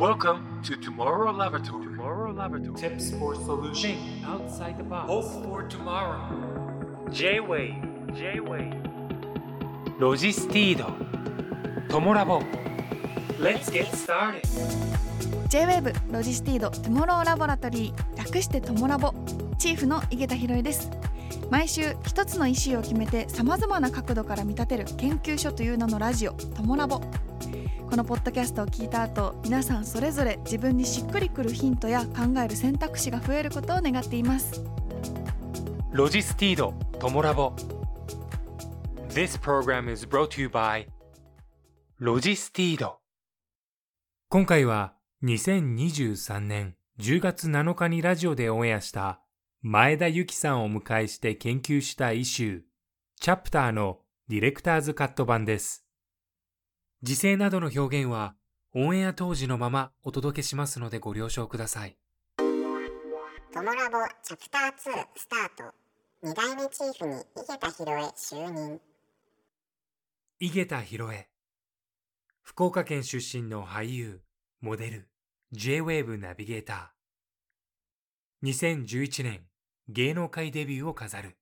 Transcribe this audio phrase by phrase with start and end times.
[0.00, 1.84] Welcome to Tomorrow Laboratory.
[1.84, 2.74] Tomorrow Laboratory.
[2.74, 5.06] Tips for solution outside the box.
[5.06, 6.24] Hope for tomorrow.
[7.10, 7.82] J-WAVE.
[8.14, 8.72] J-WAVE.
[9.98, 10.86] ロジスティード。
[11.90, 12.40] トモラボ。
[13.38, 14.40] Let's get started.
[15.50, 19.12] J-WAVE ロジスティード Tomorrow Laboratory 略してトモラボ
[19.58, 20.90] チーフの井桁弘恵です
[21.50, 27.02] 毎週一つのイシューを決めてさまざまな角度から見立てる研究所という名のラジオトモラボ
[27.90, 34.62] このポッドキャストを聞いた後皆さんそれぞれ自分にしっくりくるヒントや考える選択肢が増えることを願っています。
[35.90, 37.52] ロジスティードトモラボ。
[39.08, 40.86] This program is brought to you by
[41.98, 42.98] ロジスティード
[44.28, 49.20] 今回は2023年10月7日にラジオでオンエアした
[49.62, 52.60] 前田由紀さんをお迎えして研究したイシュー、
[53.20, 53.98] チャプターの
[54.28, 55.89] ディレクターズカット版です。
[57.02, 58.34] 時勢などの表現は
[58.74, 61.96] オンエア当時のままお届けしますのでご了承ください。
[62.36, 62.44] ト
[63.62, 65.74] モラボチャプター2スタート
[66.22, 68.80] 2代目チーフに井桁弘恵就任
[70.40, 71.28] 井桁弘恵
[72.42, 74.20] 福岡県出身の俳優、
[74.60, 75.08] モデル、
[75.52, 78.48] J-WAVE ナビゲーター。
[78.48, 79.46] 2011年、
[79.88, 81.36] 芸能界デビューを飾る。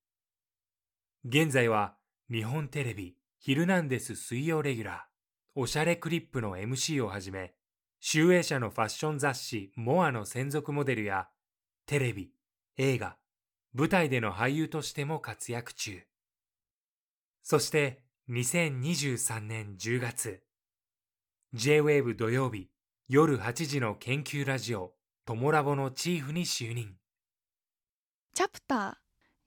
[1.24, 1.94] 現在は
[2.30, 5.17] 日本テレビ、ヒルナンデス水曜レギュラー、
[5.60, 7.52] おしゃれクリップの MC をはじめ、
[7.98, 11.26] 集英社のファッション雑誌モアの専属モデルや、
[11.84, 12.30] テレビ、
[12.76, 13.16] 映画、
[13.74, 16.04] 舞台での俳優としても活躍中。
[17.42, 20.44] そして2023年10月、
[21.54, 22.70] J-WAVE 土曜日
[23.08, 24.92] 夜8時の研究ラジオ
[25.26, 26.94] トモラボのチーフに就任。
[28.32, 29.00] チャプタ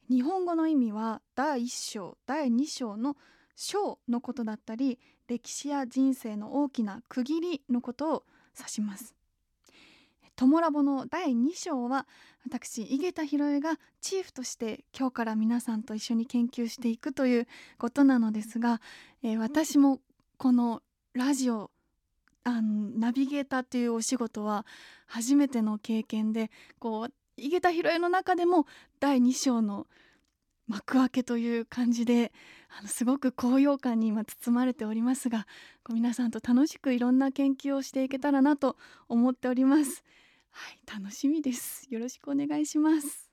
[0.09, 3.15] ー日本語の意味は第1章第2章の
[3.55, 4.99] 章のことだったり
[5.31, 8.23] 歴史や人生の大きな区切りのことを
[8.57, 9.15] 指します。
[10.35, 12.05] トモラボの第2章は
[12.43, 17.47] 私井桁弘恵がチーフとして今日から皆さんと一緒に研究していくという
[17.77, 18.81] ことなのですが、
[19.23, 19.99] えー、私も
[20.37, 20.81] この
[21.13, 21.71] ラジオ
[22.43, 24.65] あのナビゲーターというお仕事は
[25.05, 28.65] 初めての経験でこう井桁弘恵の中でも
[28.99, 29.87] 第2章の
[30.71, 32.31] 幕開けという感じで
[32.79, 35.45] あのすごく高揚感に今包まれておりますが
[35.93, 38.77] 皆さんと楽しくいろんな研究をしていけたらなと
[39.09, 40.03] 思っております。
[40.51, 41.87] はい楽しみです。
[41.89, 43.29] よろしくお願いします。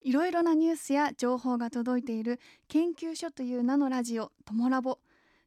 [0.00, 4.98] いろいろなニュースや情報が届いている研究所という名のラジオトモラボ。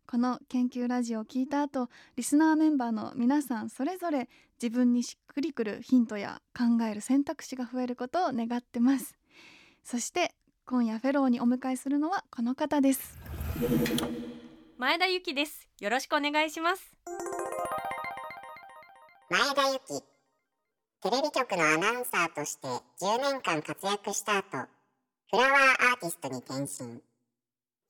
[0.06, 4.30] この研究ラジオを聞いた後リスナーメンバーの皆さんそれぞれ
[4.62, 9.18] 自分にしっくりくるヒントや考える選択肢が増えることを願ってます。
[9.84, 10.36] そして
[10.66, 13.18] 今夜フェローにお迎えするのはこの方です。
[14.78, 15.68] 前田由紀です。
[15.82, 16.96] よろしくお願いします。
[19.30, 20.04] 前田由紀。
[21.02, 24.70] テレビ局のアナウンサーとして10年間活躍した後
[25.32, 27.02] フラワーアーティストに転身。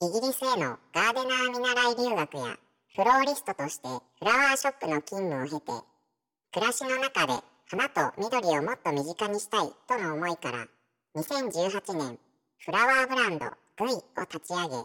[0.02, 2.58] イギリスへのガーデナー見習い留学や
[2.96, 5.72] フローリストとしてフラワーショップの勤務を経て
[6.52, 7.34] 暮らしの中で
[7.70, 10.68] 花と緑をもっと身近にしたいとの思いから
[11.16, 12.20] 2018年
[12.66, 14.76] フラワーブランド V を立ち上げ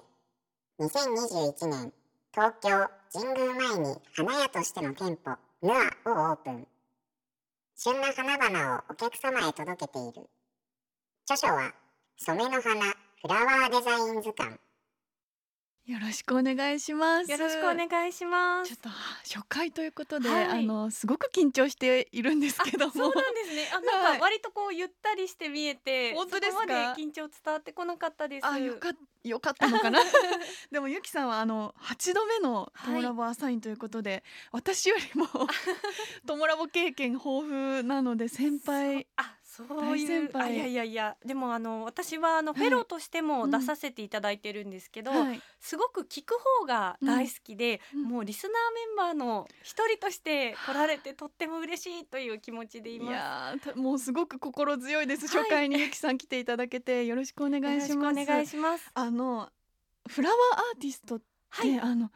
[0.84, 1.93] 2021年
[2.34, 6.66] 東京神宮前に花屋としての店舗ヌアをオープン。
[7.77, 10.28] 旬な花々をお客様へ届けている。
[11.31, 11.72] 著書は
[12.16, 12.81] 染めの花
[13.22, 14.59] フラワーデザイン図鑑。
[15.88, 17.31] よろしくお願いします。
[17.31, 18.69] よろしくお願いします。
[18.69, 18.91] ちょっと
[19.25, 22.93] 初回ということで、はい、あのすごく緊張しているんですけども。
[22.93, 23.71] そうなんですね。
[23.72, 26.62] あなんか割とこうゆったりして見えて、本当ですか？
[26.93, 28.47] 緊張伝わってこなかったです。
[28.47, 28.93] あよか
[29.25, 30.00] よかったのかな？
[30.71, 34.22] でもゆきさんはあの八度目のトモラボアサインということで、はい、
[34.53, 35.27] 私よりも
[36.28, 48.52] トモラボ経験豊富なので先輩あそういうあいやいやいやでもあの私はあのフェローとしても出させていただいてるんですけど、はい、すごく聞く方が大好きで、うん、もうリスナー
[49.08, 53.68] メンバーの一人として来られてとっても嬉しいという気持ちでいます。
[53.68, 55.27] いやもうすごく心強いです。
[55.27, 58.22] 初回にゆきさん来ていただけてよろしくお願いします。
[58.22, 58.91] お願いします。
[58.94, 59.48] あの
[60.09, 60.38] フラワー
[60.74, 62.10] アーティストって、はい、あの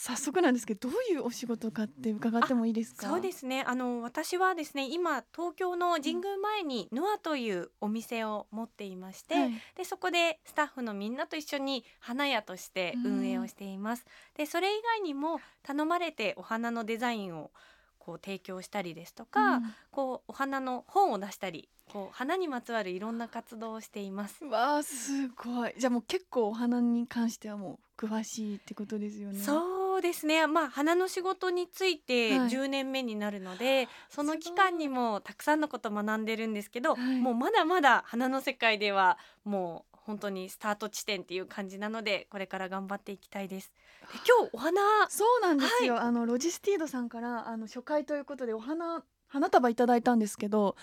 [0.00, 3.08] 早速なんですけどどういうお仕事かって伺ってもいいですか？
[3.08, 14.06] そうですねあの私はですね今東京の神宮前にノアというお店を持っていまして、はい、でそこでスタッフのみんなと一緒に花屋として運営をしています。
[14.36, 17.50] でそれ以外にも頼まれてお花のデザインを
[17.98, 24.44] こう提供したりですとか、うん、こうお花の本を出したりこう花にまつわるいろんな活動をしています。
[24.44, 25.74] わあすごい。
[25.76, 29.40] じゃあもう結構お花に関してはもう詳しいってことですよね。
[29.40, 30.46] そうそうですね。
[30.46, 32.48] まあ花の仕事についてはい。
[32.48, 37.18] 10年目になるので、その期間にもたくさんのこと学んでるんですけど、はい。
[37.18, 43.72] もうまだまだ花の世界ではもう本当にスタート地点っていう感じなのでこれから頑張っていきたいです。
[44.02, 50.76] で今日お花そうなんですよ、あのロジスティードさんからあの初回ということでお花花束いただいたんですけど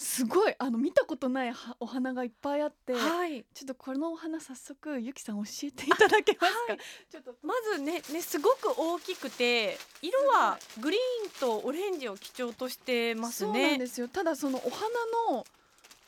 [0.00, 3.44] すごいあの見たことないはお花がいっぱいあって、はい。
[3.52, 6.78] ちょっとこのお花早速ゆきさん教えていただけますか、はい。
[7.10, 13.78] ちょっとまずねねすごく大きくて色はグリーンとオレンジを基調としてますそうなんね。
[13.78, 14.06] ですよ。
[14.06, 14.86] ただそのお花
[15.32, 15.44] の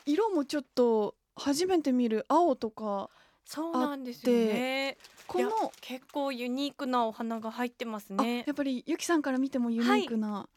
[0.07, 3.11] 色もちょっと初めて見る青とか
[3.45, 4.99] そうなんですよね。
[5.27, 8.53] この結構ユニークなお花が入ってますあねや。
[8.53, 10.49] っぱりゆきさんから見てもユニークな、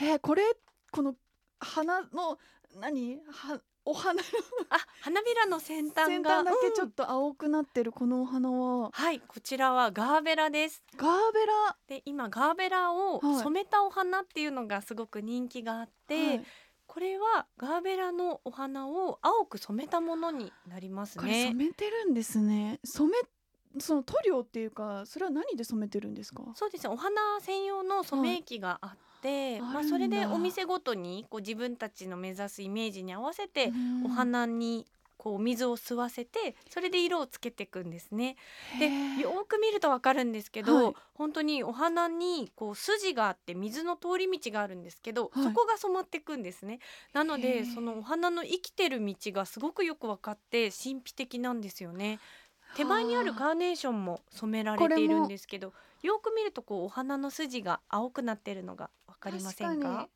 [0.00, 0.42] えーこれ
[0.90, 1.14] この
[1.60, 2.38] 花の
[2.78, 3.18] 何？
[3.30, 4.20] はお花の
[4.70, 8.90] あ花びらの先端が先端だけちょうんっと青くなってるこのお花は。
[8.92, 10.84] はいこちらはガーベラです。
[10.96, 11.76] ガーベラ？
[11.88, 13.42] で今ガーベラをはい。
[13.42, 16.44] 染めたお花っていうのがすごく人気があって、はい。
[16.86, 21.64] これはガーベラのお花を青く染めたものになりますこれ染ね。
[21.68, 22.78] めてるんですね。
[22.84, 26.42] 染めその塗料っていうかそれは何で染めてるんですか？
[26.54, 26.92] そうですね。
[26.92, 28.90] お花専用の染め液があっ
[29.22, 34.06] て、まあそれでお店ごとにこう自分たちの目指すイメージに合わせてうん。
[34.06, 34.86] お花に
[35.16, 38.34] こう水を吸わせてそれで色をつけていくんですね。
[38.80, 38.86] で
[39.22, 40.94] よーく見るとわかるんですけど、はい。
[41.14, 45.44] 本当にお花にこう筋があって水の通り道があるんですけど、はい。
[45.44, 46.80] そこが染まっていくんですね。
[47.12, 47.72] なのへでー。
[47.72, 52.18] そのお花の生きてる道がすごくよく分かって神秘的なんですよね。
[52.74, 55.72] 手前にあるはカーネーションも染められているんですけど
[56.02, 59.88] よく見るとこうお花の筋が青くなってるのがわかりませんか？
[59.88, 60.08] 確か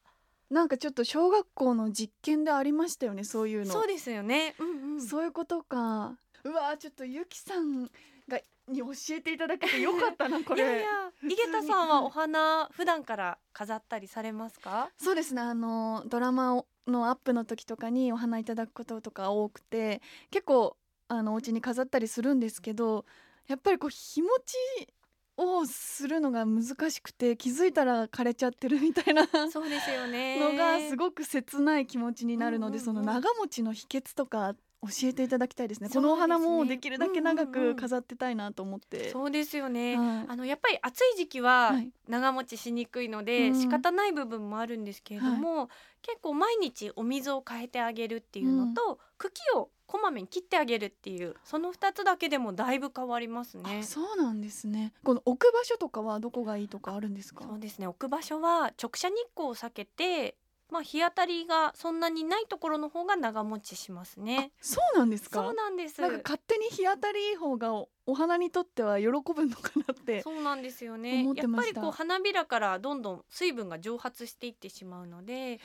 [0.50, 4.54] なんかちょっと小学校の実験でありましたよねそういうのそうですよね。
[4.58, 5.00] うんうん。
[5.00, 7.90] そういうことかうわーちょっとゆきさん
[8.28, 8.38] が
[8.68, 10.86] に教えていただけてよかったなこれいやいや
[11.28, 14.90] 井桁さんはお花普段から飾ったりされますか？
[14.98, 20.00] そうですねあのドラマをのアップの時とかにお花いただくこととか多くて
[20.30, 20.76] 結構
[21.08, 23.04] あのお家に飾ったりするんですけど
[23.48, 24.88] やっぱりこう日持ち
[25.36, 30.38] をするのが難しくて気づいたら枯れちゃってるみたいなそうですよね。
[30.40, 34.54] のがすごく切ない気持ちになるので、うんうんうんその長持ちの秘訣とか
[34.88, 35.88] 教えていただきたいですね。
[35.88, 39.96] このお花もできるだけ長く飾ってたいなと思って、そうですよね。
[39.96, 40.26] はい。
[40.28, 41.90] あのやっぱり暑い時期ははい。
[42.08, 43.60] 長持ちしにくいので、うん。
[43.60, 45.68] 仕方ない部分もあるんですけれども、
[46.02, 53.80] 結構毎日お水を変えてあげるっていうのと、茎をこまめに切ってあげるっていうその2つだけでもだいぶ変わりますね。
[53.80, 53.84] あ。
[53.84, 54.92] そうなんですね。
[55.04, 57.44] この置く場所とかはどこがいいとかあるんですか？
[57.44, 57.86] そうですね。
[57.86, 60.36] 置く場所は直射日光を避けて、
[60.70, 64.50] まあ、日当たりがそんなにないところの方が長持ちしますね。
[64.60, 65.40] そうなんですか？
[65.40, 66.00] そうなんです。
[66.00, 71.22] なんか勝手に日当たりいい方がおお花にとっては喜ぶのかなってそうなんですよね。
[71.34, 75.60] やっぱりこう花びらからどんどん水分が蒸発していってしまうので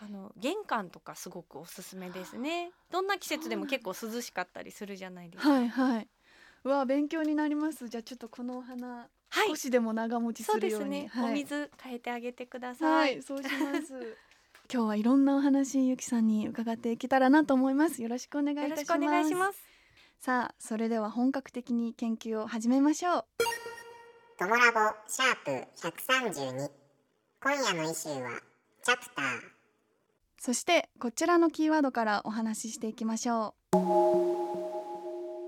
[0.00, 2.72] あの玄関とかすごくおすすめですね。
[2.90, 5.50] どんな季節でも結構涼しかったりするじゃないですか。
[5.50, 6.08] はいはい。
[6.64, 7.88] うわ勉強になります。
[7.88, 9.48] じゃあちょっとこのお花はい。
[9.48, 11.32] 少しでも長持ちそうするように、ですね、はい。
[11.32, 13.50] お水変えてあげてくださ、はいいそうしま
[13.80, 14.16] す。
[14.72, 18.02] 今日はいろんなお話ゆきさんに伺っていけたらなと思います。
[18.02, 18.78] よろしくお願いいたします。
[18.78, 19.64] よろしくお願いします。
[20.18, 23.24] さあそれでは本格的に研究を始めましょう。
[24.38, 25.50] トモラボシャープ
[25.88, 26.70] 132
[27.40, 28.40] 今夜のイシューは
[28.82, 29.52] チャプター。
[30.38, 33.54] そしてこちらのキーワードからお話ししていきましょ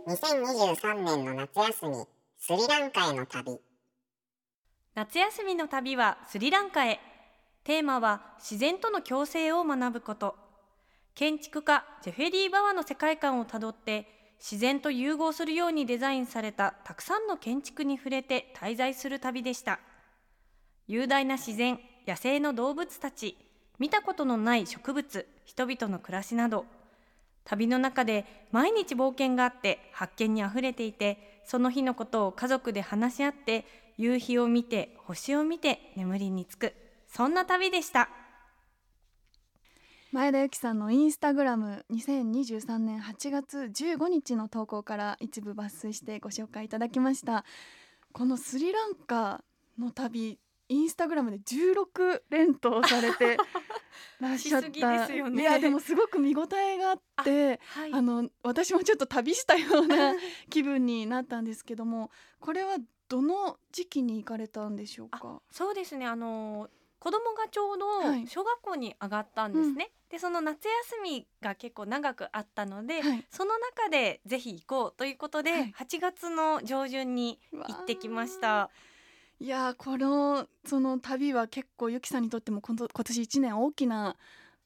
[0.07, 2.07] 2023年の夏休み
[2.39, 3.59] スリランカへの旅
[4.95, 7.01] 夏休みの旅はスリランカへ。
[7.65, 10.37] テーマは自然との共生を学ぶこと。
[11.17, 14.07] 建築家ジェフェリー・バワの世界観をたどって
[14.39, 19.81] 自然と融合するようにデザインされたたくさんの建築に触れて滞在する旅でした。
[20.87, 23.37] 雄大な自然野生の動物たち
[23.81, 26.67] 見たことのない植物人々の暮らしなど
[27.45, 33.65] 旅の中で毎日冒険があって発見にあふれていてその日のことを家族で話し合って
[33.97, 36.75] 夕日を見て星を見て眠りにつく。
[37.07, 38.09] そんな旅でした。
[40.13, 47.45] う前田ゆきさんのインスタグラム2023年8月15日の投稿から一部抜粋してご紹介いただきました。
[48.13, 49.45] このスリランカ
[49.79, 53.37] の旅インスタグラムで16連投されて
[54.19, 54.69] らっしゃった。
[54.71, 55.43] ですよね。
[55.43, 57.93] いやでもすごく見応えがあってはい。
[57.93, 60.15] あの私もちょっと旅したような
[60.51, 62.11] 気分になったんですけども
[62.41, 65.41] これはどの時期に行かれたんでしょうか？
[65.51, 66.07] そうですね。
[66.07, 66.69] あの
[66.99, 68.27] 子供がちょうどはい。
[68.27, 73.27] 小学校に上がったんですね、でその夏休みが結構長くあったので、はい。
[73.31, 75.75] その中でぜひ行こうということで、はい。
[75.79, 78.71] 8月の上旬に行ってきました。
[79.39, 84.17] いやーこのその旅は結構ゆきさんにとっても今今年一年大きな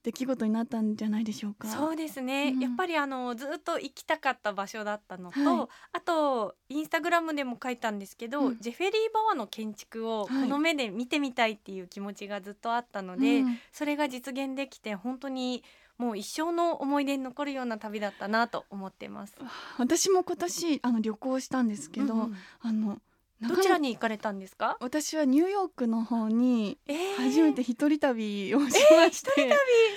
[0.03, 1.69] 出来事になったんじゃないでしょうか。
[1.69, 2.61] そうですね、うん。
[2.61, 5.69] やっぱりあのずっと行きたかった場所だったのと、はい。
[5.93, 8.59] あとインスタグラムでも書いたんですけど、うん。
[8.61, 13.59] ジェフェリー・バワの建築をこはいの目で見てみたいっていう気持ちがずっとあったので、うん。
[13.73, 15.65] それが実現できて本当に
[15.99, 19.35] もう一生の思い出に残るような旅だったなと思ってます。
[19.79, 22.37] 私も今年あの旅行したんですけど、うんうん。
[22.61, 22.99] あの
[23.41, 24.77] どちらに行かれたんですか？
[24.81, 27.15] 私はニューヨークの方にえー。
[27.17, 29.31] 初めて一人旅をしまして、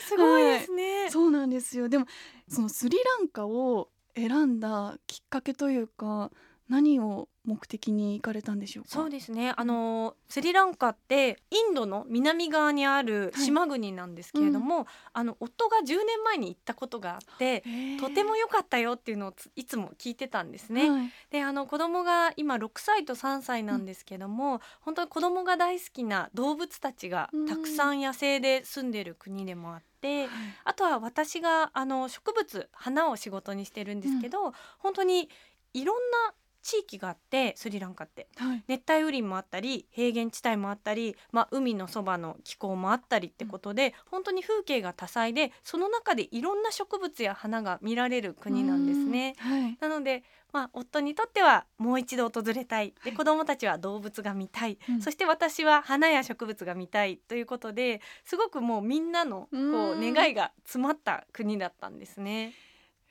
[0.08, 1.10] すごいですね。
[1.10, 1.90] そうなんですよ。
[1.90, 2.06] でも
[2.48, 6.32] そのスリランカを選んだきっかけというか
[6.72, 8.90] 何を目的に行かれたんでしょうか？
[8.92, 9.54] そうですね。
[9.58, 17.64] あのスリランカってインドの南側にある島国なんですけれども、あの夫が10年前に行ったことがあって
[18.00, 20.90] とても良かったよっていうのをついつも聞いてたんですね。
[20.90, 21.10] はい。
[21.30, 30.30] であの子供が今6歳と3歳なんですけども、本当に子供が大好きな動物たちがたくさん野生で住んでる国でもあって、
[30.64, 35.30] あとは私があの植物花を仕事にしてるんですけど、本当に
[35.74, 35.98] いろん
[36.28, 38.28] な地域があってスリランカって。
[38.38, 38.64] はい。
[38.68, 49.36] 熱帯雨林もあったり平原地帯もあったり、まあ、海のそばの気候もあったりってことで、本当に風景が多彩でその中でいろんな植物や花が見られる国なんですね。
[49.44, 49.52] うん。
[49.52, 49.78] はい。
[49.80, 52.94] なので、まあ、夫にとってはもう一度訪れたい。
[53.04, 55.02] で子どもたちは動物が見たい、うん。
[55.02, 60.14] そして私は花や植物が見たいということですごくもうみんなのこううん。
[60.14, 62.58] 願いが詰まった国だったんですね。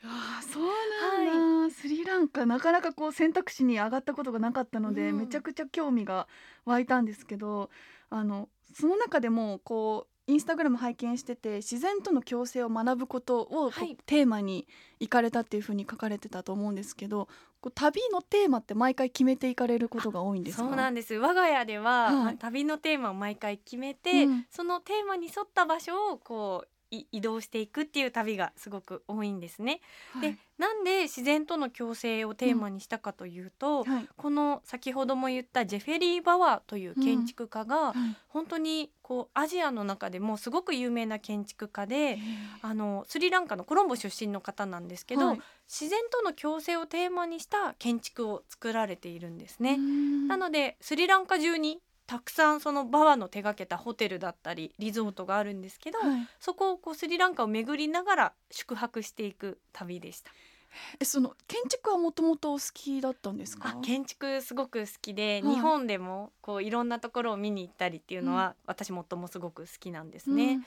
[0.02, 5.19] あーそうなんだ、スリランカなかなかこう選択肢に上がったことがなかったので、うん。
[5.19, 6.26] めちゃくちゃ興味が
[6.64, 7.71] 湧いたんですけど
[8.09, 13.97] あのその中でもこうインスタグラム拝見してて自然との共生を学ぶことをはい。
[14.07, 14.69] テーマに
[15.00, 17.26] 行かれたっていうふうに書かれてたと思うんですけど
[17.61, 20.64] こう旅のテーマって毎回決めていかれることが多いんですか？
[20.64, 21.14] そうなんです。
[21.14, 22.14] 我が家では、はい。
[22.14, 24.47] まあ旅のテーマを毎回決めて、うん。
[24.50, 29.81] そのテーマに沿った場所をこうい移動していくっていう旅がすごく多いんですね。
[30.13, 30.33] はい。
[30.33, 34.09] でなんで自然との共生をテーマにしたかというと、はい。
[34.17, 37.95] この先ほども言ったジェフェリー・バワーという建築家が、はい。
[38.29, 42.19] 本当にこうアジアの中でもすごく有名な建築家で、
[42.61, 45.41] あのスリランカのコロンボ出身の方なんですけど、はい。
[45.67, 49.77] 自然との共生をテーマにした建築を作られているんですね。
[49.79, 50.29] うん。
[50.29, 56.26] なのでスリランカ中にたくさんそのバワの手がけたホテルだったりリゾートがあるんですけど、はい。
[56.40, 60.33] そこをこうスリランカを巡りながら宿泊していく旅でした。
[60.99, 63.69] えその建築はもともとお好きだったんですか？
[63.69, 65.55] あ建築すごく好きで、はい。
[65.55, 70.59] 日本でもこういろんなところを見に行ったりっていうのは、私もともすごく好きなんですね。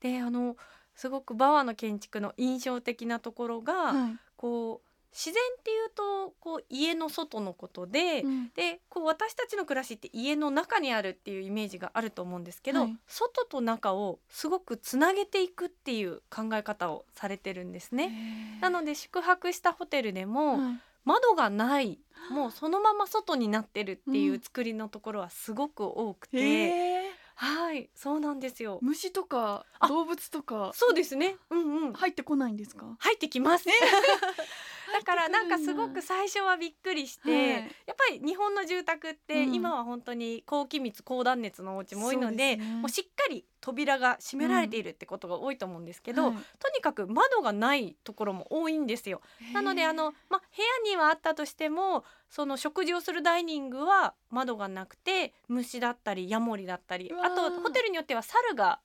[0.00, 0.56] であの
[0.94, 4.16] すごくバワの建築の印象的なところが、うんはい。
[4.36, 18.58] こう自然っていうとこう家の外のことで、うんでこう私たちの暮らしって家の中にあるっていうイメージがあると思うんですけど、はい外と中をすごくつなげていくっていう考え方をされてるんですね。
[18.60, 21.98] なので宿泊したホテルでも、はい窓がない
[22.30, 27.02] もうそのまま外になってるっていううん作りのところはすごく多くて、へー
[27.34, 28.78] はいそうなんですよ。
[28.82, 31.34] 虫とかあ動物とかそうですね。
[31.50, 31.92] うんうん。
[31.92, 32.86] 入ってこないんですか？
[33.00, 33.64] 入ってきます。
[34.92, 37.50] だからなんかすごく最初はびっくりして、はい。
[37.52, 39.54] やっぱり日本の住宅ってうん。
[39.54, 49.20] 今は本当に高気密高断熱のお家も多いのでそうもうしっかり扉が閉められているってことが多いと思うんですけど、はいとにかく窓がないところも多いんですよ。
[49.52, 50.44] なのであの、ま、部
[50.88, 58.80] 屋にはあったとしてもその食事をするダイニングは窓がなくて虫だったりヤモリだったりあとホテルによっては猿が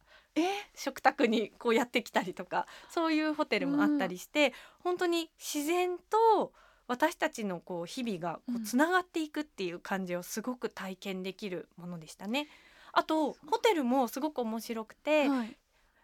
[0.76, 4.54] 食卓にこうやってきたりとかそういうホテルもあったりして、
[4.84, 6.54] 本当に自然と
[6.88, 12.48] 私たちのこう日々がこうつながっていくっていう感じをすごく体験できるものでしたね。
[12.94, 15.58] あとホテルもすごく面白くて、はい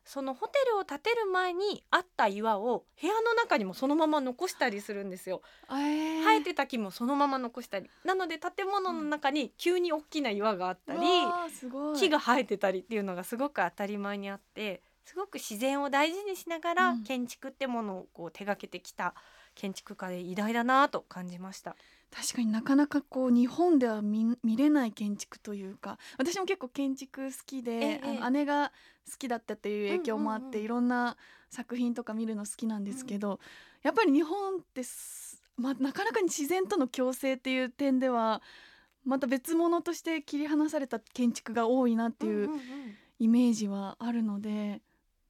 [0.06, 5.42] そのホテルを建てる前にあった岩を部屋の中にもそのまま残したりするんですよ。
[5.70, 19.14] えー生えてた木もそのまま残したりなので建物の中に急に大きな岩があったり、うわーすごい木が生えてたりっていうのがすごく当たり前にあってすごく自然を大事にしながらうん建築ってものをこう手がけてきた
[19.56, 21.76] 建築家で偉大だなと感じました。
[22.16, 28.72] 確かになかなかこう日本では見見れない建築というか私も結構建築好きで、ええあの姉が
[29.10, 31.18] 好きだったっていう影響もあって、うんうんうんいろんな
[31.50, 33.40] 作品とか見るの好きなんですけど、
[33.84, 38.42] やっぱり日本ってす、ま、なかなかに自然との共生っていう点では
[39.06, 42.60] また別物として切り離された建築が多いなっていううんうんうん。
[43.20, 44.82] イメージはあるので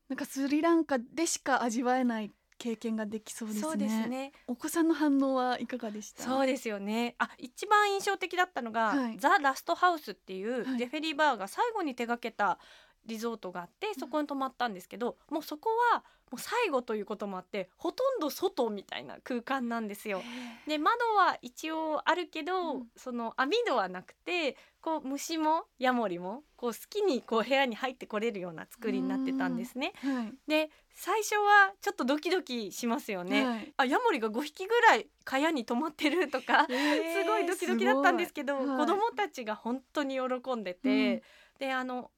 [0.10, 2.32] なんかスリランカでしか味わえない
[2.64, 3.62] 経験ができそうですね。
[3.64, 4.32] そうですね。
[4.48, 6.24] お子さんの反応はいかがでした？
[6.24, 7.16] そうですよね。
[7.20, 9.18] あ一番印象的だったのが、はい。
[9.20, 10.78] ザ・ラストハウスっていうはい。
[10.78, 12.58] ジェフェリー・バーが最後に手掛けた
[13.06, 20.22] リゾートがあってそこに泊まったんですけど、もうそこはもう最後ということもあってほとんど外みたいな空間なんですよ。
[20.68, 22.88] で窓は一応あるけど、うん。
[22.96, 29.94] その網戸はなくてこう虫もヤモリもこう好きにこう部屋に入ってこれるような作りになってたんですね。
[29.98, 30.34] はい。
[30.48, 33.46] で最初はちょっとドキドキしますよね。
[33.46, 33.74] はい。
[33.78, 38.66] あヤモリが5匹ぐらい蚊帳に止まってるとか、すごいドキドキだったんですけど、はい。
[38.66, 41.24] 子供たちが本当に喜んでて、
[41.60, 42.10] であの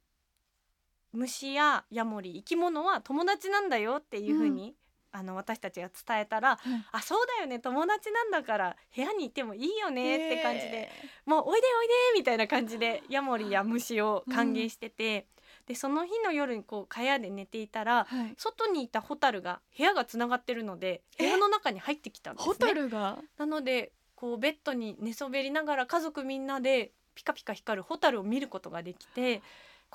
[1.15, 4.75] 虫やヤモリ生き物は友達なんだよっていう風に、
[5.12, 10.91] あの私たちが伝えたら、はいあそうだよね友達なんだから部屋にいてもいいよねって感じで、へ
[11.25, 15.27] もうおいでおいでみたいな感じでヤモリや虫を歓迎してて、
[15.67, 18.36] でその日の夜にこう蚊帳で寝ていたらーはい。
[18.38, 22.53] 外にいたホタルが部屋がつながってるので部屋の中に入ってきたんですね。
[22.53, 23.17] ホタルが？
[23.38, 29.41] なのでこうベッドに寝そべりながら家族みんなでピカピカ光るホタルを見ることができて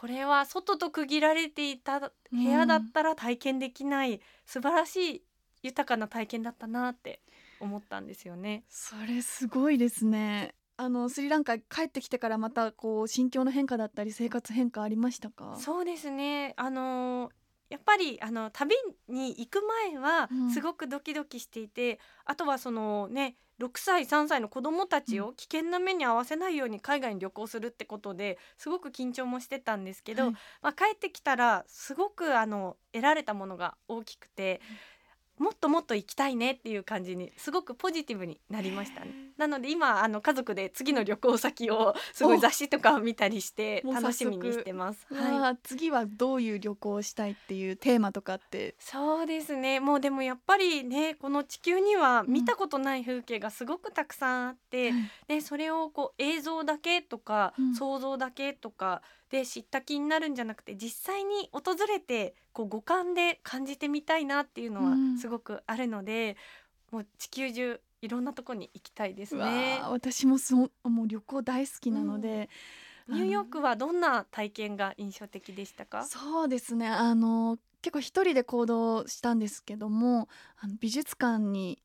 [0.00, 2.11] これは外と区切られていた部
[2.42, 5.23] 屋だったら体験できない素晴らしい
[5.62, 7.21] 豊かな体験だったなって
[7.61, 8.64] 思ったんですよね。
[8.71, 10.54] それすごいですね。
[10.78, 15.57] あのスリランカ帰ってきてからまたこう心境の変化だったり生活変化ありましたか？
[15.59, 16.54] そうですね。
[16.57, 17.33] あのー
[17.69, 18.75] やっぱりあの旅
[19.07, 20.50] に行く前はうん。
[20.50, 30.32] すごくドキドキしていて、あとはそのね6歳3歳の子供たちを危険な目に遭わせないように海外に旅行するってことですごく緊張もしてたんですけど、はい。
[30.62, 34.60] まあ、帰ってきたらすごくあの得られたものが大きくて、
[35.40, 39.11] もっともっと行きたいねっていう感じにすごくポジティブになりましたね。
[39.38, 45.06] なので今あの家族で次の旅行先をすごい雑誌とかを見たりして楽しみにしてます。
[45.12, 45.59] はい。
[45.62, 48.75] 次はどういう旅行をしたいっていうテーマとかって？
[48.78, 49.80] そうですね。
[49.80, 54.92] もうでもやっぱりねこの地球には見たことない風景がすごくたくさんあって、
[55.26, 57.75] でそれをこう映像だけとか、うん。
[57.75, 66.36] 想像だけとかで知った気になるんじゃなくて実際に訪れてこう五感で感じてみたいなっていうのはうんすごくあるので、
[66.90, 69.90] もう地球中いろんなとこに行きたいですねあ。
[69.90, 72.49] 私もそうもう旅行大好きなので、
[73.08, 76.04] ニューヨークはどんな体験が印象的でしたか？
[76.06, 81.78] そうですねあの結構一人で行動したんですけどもあの美術館に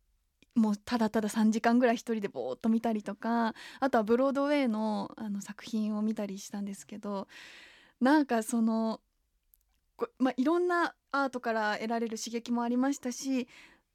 [0.55, 7.27] もうただただ3時間ぐらい一人でぼーっと見たりとかあとはブロードウェイのあの作品を見たりしたんですけど
[7.99, 9.01] なんかその
[9.97, 13.47] こまあ、いろんなアートから得られる刺激もありましたし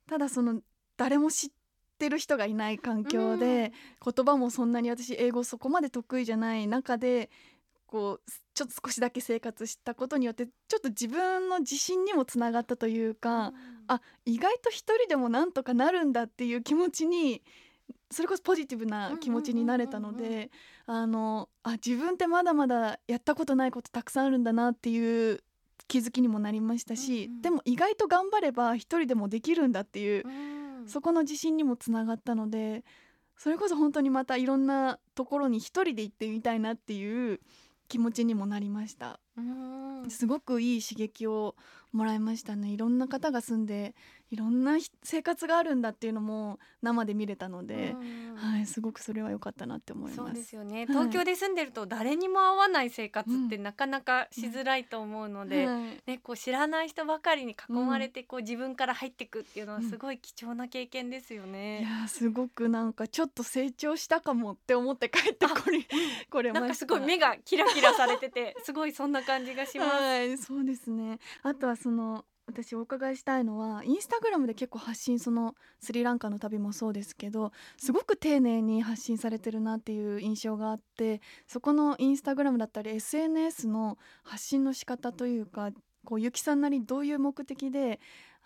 [0.08, 0.60] ただその
[0.96, 1.50] 誰も知っ
[1.98, 7.30] てる人がいない環境で、言葉もそんなに私英語そこまで得意じゃない中で
[7.90, 13.52] こうちょっと少しだけ生活したことによってちょっと自分の自信にもつながったというか、
[13.88, 17.42] あ意外と一人でもなんとかなるんだっていう気持ちに
[18.12, 20.50] それこそポジティブな気持ちになれたのうんうんうんうんで
[20.86, 25.42] あのあ自分ってまだまだやったことないことたくさんあるんだなっていう
[25.88, 27.42] 気づきにもなりましたし、うんうん。
[27.42, 30.30] でも意外と頑張れば一人でもできるんだっていうう
[30.84, 30.88] ん。
[30.88, 32.84] そこの自信にもつながったので
[33.36, 37.40] それこそ本当にまたいろんなところに一人で行ってみたいなっていう
[37.90, 39.20] 気持ちにもなりました。
[40.08, 41.54] すごくいい刺激を
[41.92, 42.68] もらいましたね。
[42.70, 43.94] いろんな方が住んで
[44.30, 50.16] いろんなひ生活があるんだっていうのも生で見れたので、うんはい、すごくそれは良かったなって思います。
[50.16, 50.86] そうですよね、い。
[50.86, 53.62] 東京で住んでると誰にも会わない生活ってうん。
[53.64, 55.82] なかなかしづらいと思うので、はい。
[56.06, 61.82] ね、こう知らない人ばかりに囲まれてこう自分から入ってくっていうのはすごい貴重な経験ですよいね。
[61.82, 65.84] やーすごくなんかちょっと成長したかもって思って帰ってこれ
[66.30, 66.60] これました。
[66.60, 69.90] なんかすごい目がキラキラされててすごいそんな感じがします。
[69.90, 71.18] はい、そうですね。
[71.42, 85.70] あとはその私お伺いしたいのはインスタグラムで結構発信そのスリランカの旅もそうですけどすごく丁寧に発信されてるなっていう印象があってそこのインスタグラムだったり SNS の発信の仕方というか
[86.04, 88.00] こうゆきさんなりどういう目的で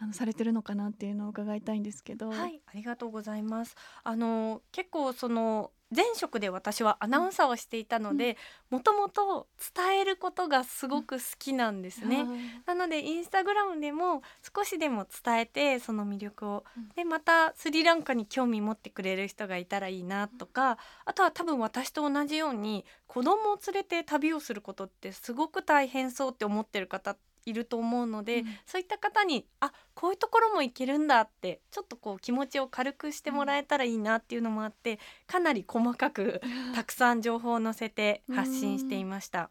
[0.05, 2.29] あのされてるのかなっていうのを伺いたいんですけど。
[2.29, 3.75] はい、ありがとうございます。
[4.03, 8.37] あの結構その前職で私はアナウンサーをしていたので、
[8.69, 12.27] もともと伝えることがすごく好きなんですね。
[12.67, 14.23] なのでインスタグラムでも
[14.55, 28.47] 少しでも伝えてその魅力を、うんでまたスリランカに興味持ってくれる人がいたらいいなとかあとは多分私と同じように子供を連れて旅をすることってすごく大変そうって思ってる方いると思うので、うん。
[28.67, 36.41] そういった方にあこういうところも行けるんだってちょっとこう気持ちを軽くしてもらえたらいいなっていうのもあってかなり細かく
[36.75, 39.51] たくさん情報を載せて発信していました。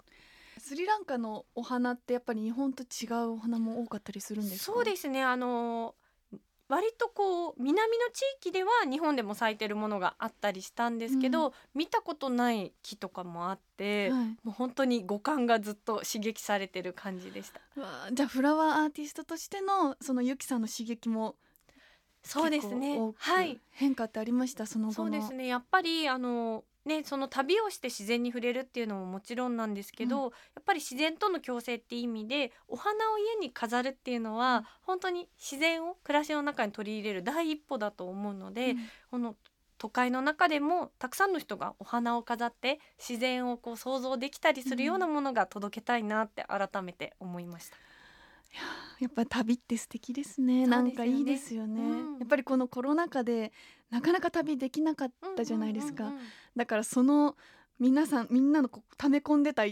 [0.58, 4.74] スリランカのお花ってやっぱり日本と違うお花も多かったりするんですか？
[4.74, 5.22] そうですね。
[5.24, 5.96] あの
[6.74, 14.26] 割とこう南の地域では日本でも咲いてるものがあったりしたんですけど、う見たことない木とかもあって、はい。
[14.26, 17.62] もう本当に五感がずっと刺激されてる感じでした。
[18.12, 21.36] じゃあフラワーアーティストとしてのそのゆきさんの刺激も
[22.24, 23.00] そうですね。
[23.18, 23.60] はい。
[23.72, 24.66] 変化ってありました？
[24.66, 25.12] その後の。
[25.12, 25.48] そうですね。
[25.48, 38.78] やっぱりあのねその旅をして自然に触れるっていうのももちろんなんですけど、うやっぱり自然との共生っていう意味でお花を家に飾るっていうのは、本当に自然を暮らしの中に取り入れる第一歩だと思うので、うん。
[39.12, 39.36] この
[39.78, 47.78] 都会の中でもたくさんの人がお花を飾って自然をこう想像できたりするようなものが届けたいなって改めて思いました。
[49.00, 50.62] やっぱ旅って素敵ですね。
[50.62, 50.68] ね。
[50.68, 52.20] なんかいいですよね、うん。
[52.20, 53.52] やっぱりこのコロナ禍で
[53.90, 56.14] なかなか旅できなかったじゃないですか、
[56.56, 57.36] だからその
[57.80, 59.66] 皆さんみんなのこう溜め込んでた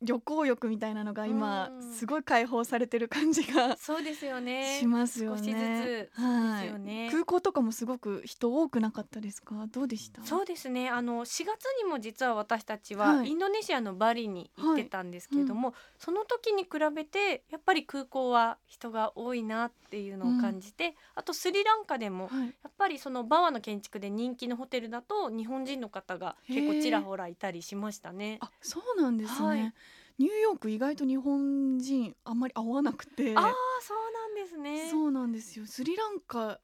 [0.00, 1.92] 旅行欲みたいなのが今うん。
[1.92, 4.78] すごい解放されてる感じがそうですよね。
[4.78, 6.10] しますよね。
[6.14, 6.16] つ。
[6.16, 7.08] そうですよね。
[7.10, 9.66] 空港とかもすごく人多くなかったですか？
[9.72, 10.22] どうでした？
[10.22, 10.88] そうですね。
[10.88, 13.30] あの4月にも実は私たちははい。
[13.30, 22.54] インドネシアのバリに行ってたんですけれども、その時に比べてやっぱり空港は人が多いなっていうのを感じて、あとスリランカでもはい。
[22.62, 28.38] やっぱりそのバワの建築で人気のホテルだと日本人の方が結構ちらほらいたりしましたね。
[28.40, 29.74] あそうなんですね、はい
[30.18, 34.90] ニューヨーク意外と日本人あんまり合わなくてああそうなんですね。
[34.90, 36.58] そうなんですよスリランカ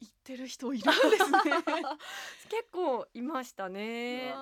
[0.00, 1.38] 行ってる人いるんですね。
[2.50, 4.34] 結構いましたね。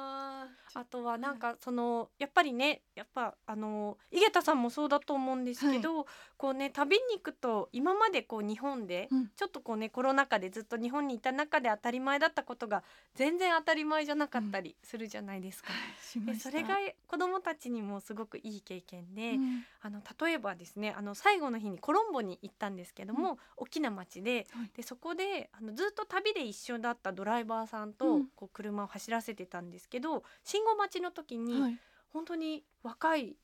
[0.74, 9.30] あとはなんかそのやっぱりねやっぱあの井桁さんもそうだと思うんですけど、こうね旅に行くと今までこう日本でうん。
[9.36, 12.82] ちょっとこうねコロナ禍でずっと日本にいた中で当たり前だったことが
[13.14, 15.70] 全然当たり前じゃなかったりするじゃないですか。
[16.02, 16.50] しました。
[16.50, 19.64] でそれが子どもたちにもすごくいい経験で、うん。
[19.82, 24.70] あの例えばですねあの最後の日にコロンボに行ったんですけども、大きな町ではい。
[24.74, 28.26] でそこであのずっと旅で一緒だったドライバーさんと、うん。
[28.34, 31.78] こう車を走らせてたんですけど信号待ちの時に、はい。
[32.12, 33.36] 本当に若い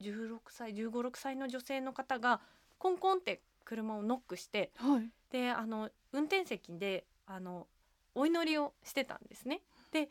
[0.00, 2.40] 16歳1 5 6歳の女性の方が
[2.78, 5.10] コンコンって車をノックしてはい。
[5.30, 7.66] であの運転席であの
[8.14, 9.62] お祈りをしてたんですね。
[9.92, 10.08] で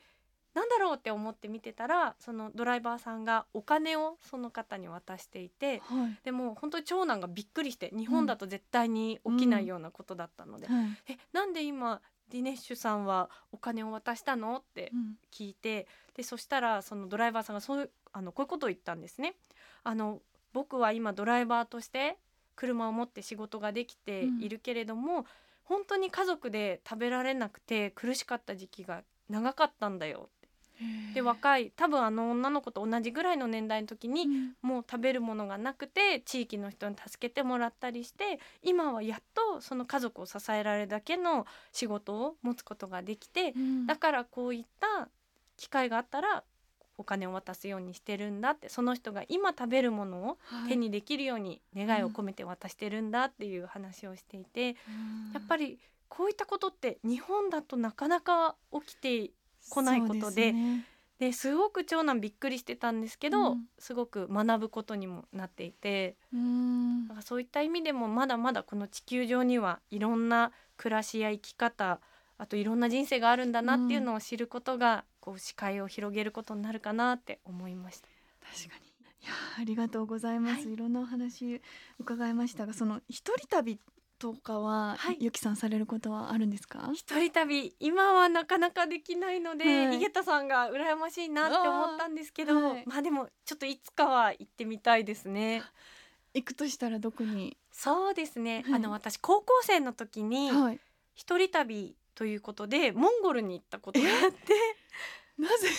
[0.56, 6.18] なんだろうって思って見てたらそのドライバーさんがお金をその方に渡していてはい。
[6.24, 10.86] でも本当に長男がびっくりして日本だと絶対に起きないようなことだったので、はい。
[11.10, 14.58] えなんで今ディネッシュさんはお金を渡したの？
[14.58, 19.36] ってうん聞いてでそしたらそのドライバーさんがそうあのこういうことを言ったんですね。
[19.84, 20.22] あの
[20.54, 22.18] 僕は今ドライバーとして
[22.56, 25.26] 車を持って仕事ができているけれども、
[25.66, 30.30] 本当に家族で食べられなくて苦しかった時期が長かったんだよ
[31.14, 34.56] で若い多分あの女の子と同じぐらいの年代の時に、うん。
[34.62, 43.86] もう食べるものがなくて地域の人に助けてもらったりして今はやっとその家族を支えられるだけの仕事を持つことができて、うん。
[43.86, 45.10] だからこういった
[45.58, 46.44] 機会があったら
[46.98, 50.70] お金を渡すようにしてるんだってその人が今食べるものをはい。
[50.70, 54.74] 手にできるように願いを込めて渡してるんだっていう話をしていて、や
[55.40, 59.32] っぱりこういったことって日本だとなかなか起きて
[59.70, 60.54] 来ないことで。
[61.18, 63.70] ですごく長男びっくりしてたんですけど、うん。
[63.80, 66.18] すごく学ぶことにもなっていて。
[66.34, 67.08] うん。
[67.08, 72.02] だからそういった意味でもまだまだこの地球上にはいろんな暮らしや生き方
[72.38, 78.10] あといろんな人生があるんだなっていうのを知ることが、こう視界を広げることになるかなって思いました。
[78.42, 78.86] 確かに。
[79.26, 80.74] いやーありがとうございます、はい。
[80.74, 81.62] い、ろんなお話
[81.98, 83.80] 伺いましたがその一人旅
[84.18, 85.18] とかは、はい。
[85.20, 86.90] ゆきさんされることはあるんですか？
[86.94, 87.76] 一人旅。
[87.80, 89.98] 今はなかなかできないので、はい。
[89.98, 92.84] 井桁さんが羨ましいなって思ったんですけど、はい。
[92.86, 95.64] まあでもちょっといつかは行ってみたいですね。
[96.34, 98.74] 行くとしたらどこに、そうですね、はい。
[98.76, 100.80] あの私高校生の時にはい。
[101.14, 104.38] 一人旅ということでモンゴルに行ったことがあって
[105.38, 105.70] なぜ？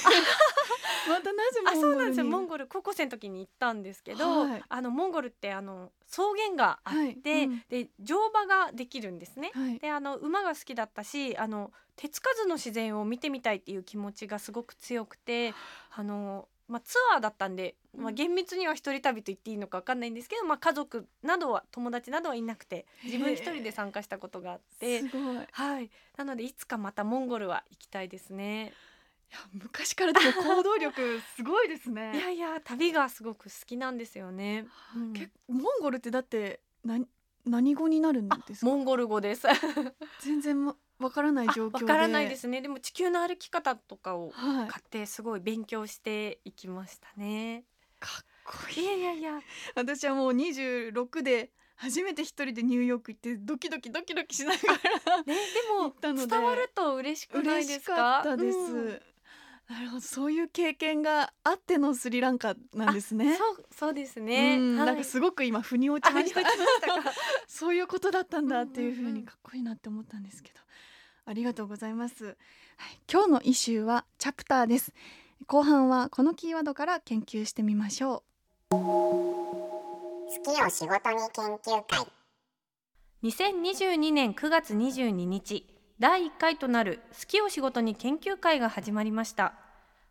[1.09, 1.99] またなぜあそうモンゴルに？
[1.99, 2.25] なんですよ。
[2.25, 4.63] モンゴル高校生の時に行ったんですけど、はい。
[4.69, 7.45] あのモンゴルってあの草原があって、はい。
[7.45, 7.65] うん。
[7.69, 9.53] で乗馬ができるんですね。
[9.55, 9.79] はい。
[9.79, 15.55] であの馬が好きだったしあの手つかずの自然を見てみたいっていう気持ちがすごく強くて
[15.97, 16.03] あ。
[16.03, 25.01] の、まあ、ツアーだったんで、まあ、うん厳密には一人旅と言っていいのか分かんないんですけど、まあ、家族などは友達などはいなくて自分一人で参加したことがあって。
[25.01, 25.09] す。
[25.09, 25.23] ごい。
[25.23, 28.73] いやはい、なのでいつかまたモンゴルは行きたいですね。
[29.53, 34.67] 昔からでも行動力すごいですね いやいや旅がすごく好きなんですよね。
[34.95, 36.99] うんけモンゴルってだってな
[37.45, 38.67] 何語になるんあですか？
[38.67, 39.47] モンゴル語です。
[40.21, 42.61] 全然まわからない状況でわからないですね。
[42.63, 47.65] でも地球の歩き方とかをはい買ってすごい勉強していきましたね。
[48.01, 49.41] かっこいいいやいやいや。
[49.75, 54.59] 私はもう26で初めて一人でニューヨーク行ってドキドキドキドキしなが
[55.05, 55.35] らね、で
[55.73, 57.95] も行ったので伝わると嬉しくない嬉しですか？
[57.97, 59.03] かったです、うん
[59.69, 60.01] なるほど。
[60.01, 63.37] そういう経験があってのスリランカなんですね。
[63.37, 64.87] そうそうですね、うんはい。
[64.87, 66.41] なんかすごく今腑に落ちました。
[66.41, 67.17] あ腑に落ちましたか。
[67.49, 70.61] そういうことだったんだっていうふうにかっこいいなって思ったんですけど。
[71.29, 72.37] ありがとうございます、はい、
[73.13, 74.93] 今日のイシューはチャプターです。
[75.47, 78.23] 後半はこのキーワードから研究してみましょ
[78.71, 82.07] 好きを仕事に研究会。
[83.25, 85.67] 2022年9月22日
[85.99, 89.55] 第1回となる「好きを仕事に研究会」が始まりました。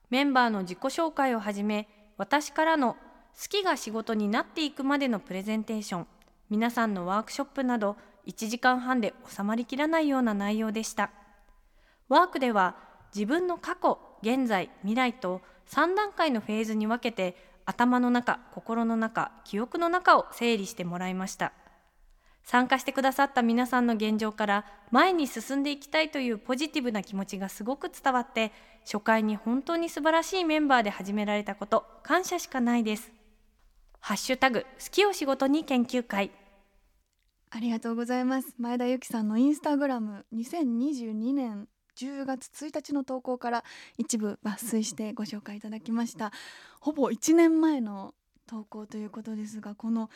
[0.09, 6.07] メンバーの自己紹介をはじめ私からの好きが仕事になっていくまでのプレゼンテーション
[6.49, 11.11] 皆さんのワークショップなど1時間半で収まりきらないような内容でした。
[12.09, 12.75] ワークでは
[13.13, 21.53] 自分の過去現在未来と3段階のフェーズに分けて頭の中心の中記憶の中を整理してもらいました。
[22.45, 28.51] 参加してくださった皆さんの現状から前に進んでいきたいというポジティブな気持ちがすごく伝わって
[28.83, 33.11] 初回に本当に素晴らしいメンバーで始められたこと感謝しかないです。
[33.99, 36.29] ハッシュタグ好きを仕事に研究会。
[37.49, 38.53] ありがとうございます。
[38.59, 43.63] 前田由紀さんのインスタグラム2022年10月1日の投稿から
[43.97, 46.31] 一部抜粋してご紹介いただきました。
[46.79, 48.13] ほぼ1年前の
[48.45, 50.09] 投稿ということですがこの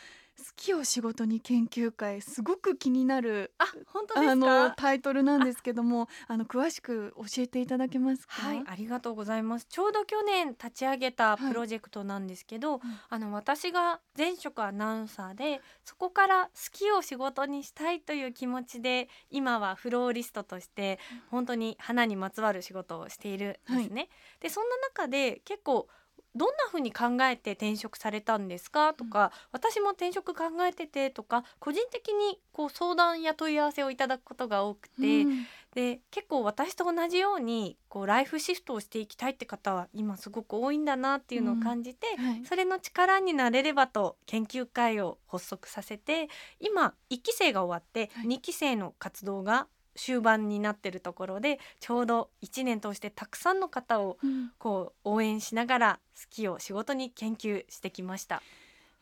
[0.56, 8.34] きを仕事に研究会すごく気になるあ本当ですあのかタイトルなんですけどもあの詳しく教えていただけますか？
[8.34, 9.66] はい、ありがとうございます。
[9.68, 20.98] ちょうど去年立ち上げたプロジェクトなんですけど、あの私が前職アナウンサーで、そこから好きを仕事にしたいという気持ちで、今はフローリストとして
[21.30, 24.08] 本当に花にまつわる仕事をしているんですね。
[24.40, 25.88] で、そんな中で結構
[26.34, 28.94] どんな風に考えて転職されたんですか？
[28.94, 35.46] とか、私も転職考えててとか個人的にこう相談や問い合わせをいただくことが多くて、うん。
[35.74, 42.44] で結構私と同じようにこうライフシフトをしていきたいって方は今すごく多いんだなっていうのを感じて、はい。
[42.44, 48.26] それの力になれればと研究会を発足させて今1期生が終わってはい。
[48.26, 49.68] 2期生の活動が
[50.00, 58.42] 終盤になってるところでちょうど1年通してたくさんの方をうんこう応援しながら好きを仕事に研究してきました。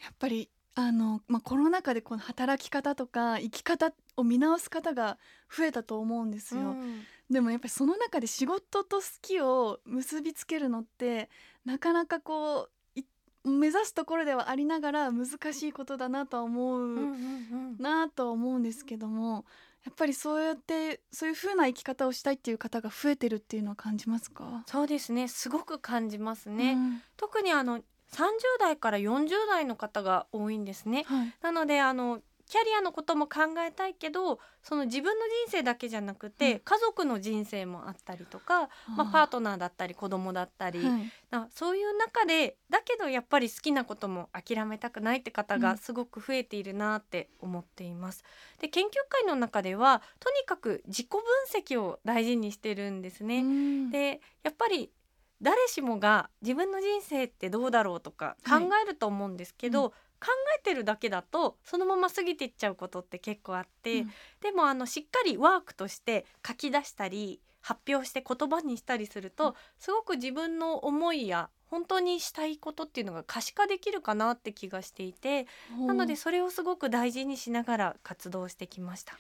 [0.03, 5.19] やっぱりあの、まあ、コロナ禍でこの働き方とか生き方を見直す方が
[5.51, 6.61] 増えたと思うんですよ。
[6.61, 11.29] うんでもやっぱりその中で仕事と好きを結びつけるのって
[11.67, 13.05] なかなかこうい
[13.45, 17.07] 目指すところではありながら難しいことだなとは思ううんうんう
[17.75, 19.45] んなとは思うんですけども
[19.89, 24.63] やっぱりそうやってそういう風な生き方をしたいっていう方が増えてるっていうのは感じますか？
[24.67, 26.73] そうですねすごく感じますね。
[26.75, 27.83] うん特にあの30
[28.61, 31.05] 代から40代の方が多いんですね。
[31.09, 36.61] はいなのであのキャリアのことも考えたいけどその自分の人生だけじゃなくて、うん。
[36.61, 41.03] 家族の人生もあったりとか、まあ、パートナーだったり子供だったり、はい。
[41.31, 45.61] なそういう中でだけどやっぱり好きなことも諦めたくないって方うん。
[45.61, 48.25] がすごく増えているなって思っています。
[48.59, 51.21] で研究会の中ではとにかく自己分
[51.53, 53.41] 析を大事にしてるんですね。
[53.41, 53.91] うん。
[53.91, 54.91] でやっぱり
[55.41, 58.69] 誰しもが自分の人生ってどうだろうとか考はい。
[58.85, 60.29] えると思うんですけど、うん考
[60.59, 64.13] えてるだけだとそのまま過ぎていっちゃうことって結構あって、うん。
[64.41, 69.55] でもあのしっかりワークとして書き出したり発表して言葉にしたりすると、うん。
[69.79, 75.47] すごく自分の思いや本当にしたいことっていうのが可視化できるかなって気がしていて、
[75.87, 79.19] なのでそれをすごく大事にしながら活動してきました。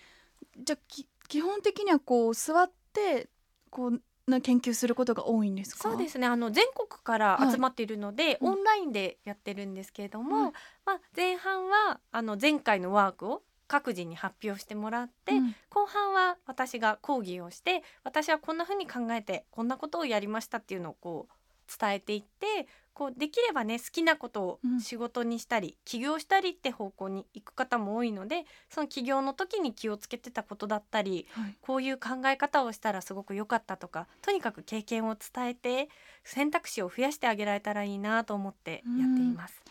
[0.56, 3.28] じゃあき基本的にはこう座って
[3.70, 5.90] こうな研究することが多いんですか？
[5.90, 6.26] そうですね。
[6.26, 8.52] あの全国から集まっているので、うん。
[8.52, 10.52] オンラインでやってるんですけれども、はい
[10.86, 15.54] まあ、前半はあの前回のワークを各自に発表してもらって、うん。
[15.70, 21.32] 後半は私が講義をして私はこんな風に考えてこんなことをやりましたっていうのをこう
[21.78, 24.80] 伝えていってこうできればね好きなことをうん。
[24.80, 31.56] 仕事にしたり、起業したりって方向に行く方も多いのでその起業の時に気をつけてたことだったりはい。
[31.60, 35.88] こういう考え方をしたらすごく良かったとかとにかく経験を伝えて
[36.24, 39.62] 選択肢を増やしてあげられたらいいなと思ってやっています。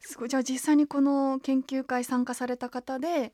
[0.00, 0.28] すごい。
[0.28, 3.32] じゃあ実際にこの研究会参加された方で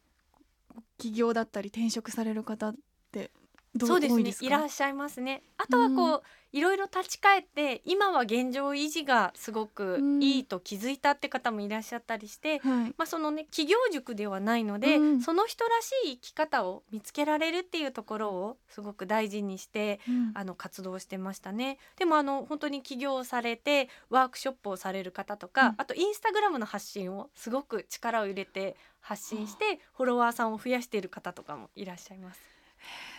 [0.99, 2.75] 起業だったり転職される方っ
[3.13, 3.46] てど
[3.85, 4.33] そうですね。
[4.33, 5.43] 多いらっしゃいますね。
[5.59, 12.95] あとはこう、いろいろ立ち返って今は現状維持がすごくいいと気づいたって方もいらっしゃったりして、はい。
[12.97, 20.33] まあそのね企業塾ではないので、うんその人らしい生き方を見つけられるっていうところをすごく大事にしてうん。
[20.35, 21.79] あの活動してましたね。
[21.97, 25.75] でもあの本当に起業されてワークショップをされる方とか、うん。
[25.77, 32.41] あとインスタグラムの発信をすごく力を入れて発信してフォロワーさんを増やしている方とかもいらっしゃいます。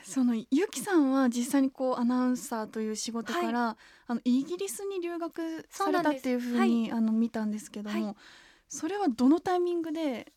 [0.07, 8.15] そのゆきさんは実際にこうアナウンサーという仕事から、あのイギリスに留学されたっていうふうにあの見たんですけども、はい。
[8.69, 10.31] それはどのタイミングで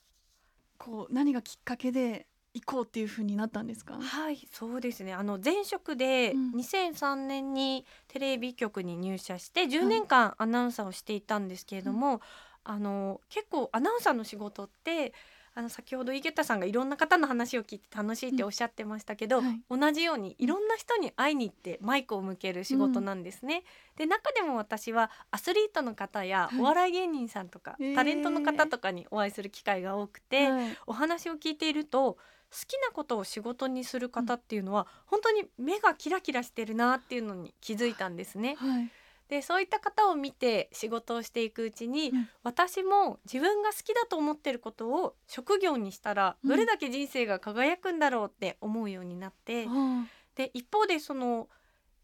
[0.77, 3.95] こう何がきっかけで行こうっていうふうになったんですか？
[4.01, 5.15] はいそうですね。
[5.15, 6.51] あの前職でうん。
[6.57, 12.21] 2003年にテレビ局に入社して10年間アナウンサーをしていたんですけれども、
[12.65, 15.13] あの結構アナウンサーの仕事って
[15.55, 19.63] あの先ほど井桁さんがいろんな方の話を聞いて楽しいっておっしゃってましたけど、うんはい。
[19.69, 23.65] 同じようにいろんな人に会いに行ってマイクを向ける仕事なんですね。
[23.97, 26.61] で中でも私はアスリートの方やはい。
[26.61, 27.95] お笑い芸人さんとか、へー。
[27.95, 30.77] タレントの方とかにお会いする機会が多くて、はい。
[30.87, 32.19] お話を聞いていると好
[32.67, 38.57] きなことを仕事にする方っていうのは、本当に目がキラキラしてるなっていうのに気づいたんですね。
[38.59, 38.91] はい
[39.31, 42.29] でそういった方を見て仕事をしていくうちに、うん。
[42.43, 46.51] 私も自分が好きだと思ってることを職業にしたらうん。
[46.51, 51.49] どれだけ人生が輝くんだろうって思うようになって、あで一方でその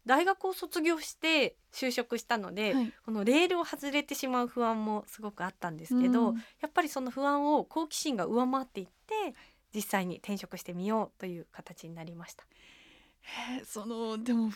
[0.05, 2.93] 大学を卒業して就職したので、ーはい。
[3.05, 6.35] このレールを外れてしまう不安もすごくあったんですけど、うん。
[6.35, 9.35] やっぱりその不安を好奇心が上回っていって
[9.75, 12.45] 実際に転職してみようという形になりました。
[13.65, 14.51] そのでも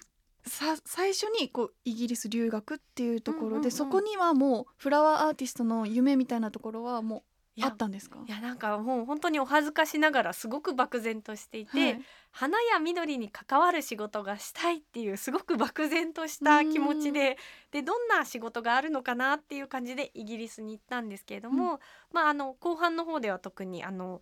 [0.46, 3.72] さ最初にこうイギリス留学っていうところで、うんうんうん。
[3.72, 7.24] そこにはもうフラワーアーティストの夢みたいなところはも
[7.58, 8.20] いうやあったんですか？
[8.26, 12.02] いやなんかもう本当にお恥ずかしながらすごく漠然としていて、はい。
[12.34, 17.38] 花や緑に関わる仕事がしたいっていうすごく漠然とした気持ちで
[17.72, 21.82] でどんな仕事があるのかなっていう感じでイギリスに行ったんですけれども、
[22.14, 24.22] まああの後半の方では特にあの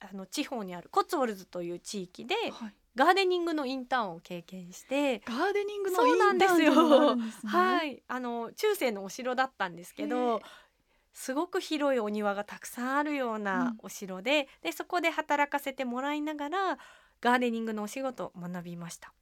[0.00, 7.52] あの地方にあるコッツウォルズという地域ではいガーデニングのインターンを経験して、ガーデニングのそうなんですよインターンっていうのがあるんですね。
[7.52, 8.02] はい。
[8.06, 10.46] あの中世のお城だったんですけへどえ
[11.14, 16.78] すごく広いお庭がたくさんあるようなお城で,、でそこで働かせてもらいながら
[17.20, 19.12] ガーデニングのお仕事を学びました。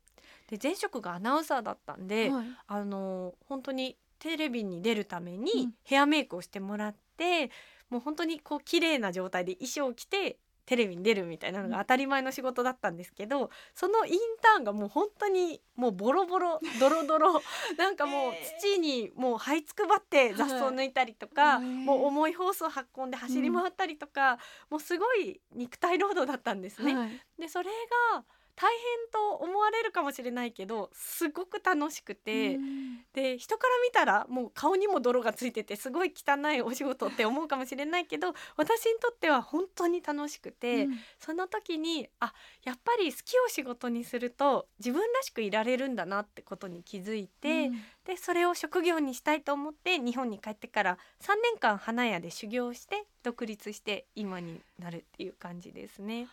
[0.48, 2.46] で前職がアナウンサーだったんで、はい。
[2.66, 5.74] あの本当にテレビに出るためにうん。
[5.84, 7.50] ヘアメイクをしてもらって、
[7.88, 10.38] もう本当にこう綺麗な状態で衣装を着て
[10.70, 17.42] テレビに出るみたいなのが当たり前の仕事だったんですけど、そのインターンがもう本当にもうボロボロ ドロドロ
[17.76, 18.56] なんかもうえ。
[18.60, 26.94] 土にもう這いつくばって雑草抜いたりとか、はいもう重いホースを運んで走り回ったりとか、もうすごい肉体労働だったんですね。
[26.94, 27.20] はい。
[27.36, 27.70] でそれ
[28.12, 28.24] が
[28.60, 40.98] 大変と思われるかもしれないけどすごく楽しくて、うんで人から見たらもう顔にも泥がついててすごい汚いお仕事って思うかもしれないけど私にとっては本当に楽しくて、うん。
[41.18, 47.82] その時にあやっぱり好きを仕事にすると自分らしくいられるんだなってことに気づいて、うん。
[48.04, 56.28] でそれを職業にしたいと思って日本に帰ってから3年間花屋で修行して独立して今になるっていう感じですね。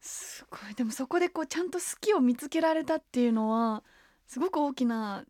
[0.00, 0.74] すごい。
[0.74, 3.82] でもそこでこうちゃんと好きを見つけられたっていうのは
[4.26, 5.24] すごく大きな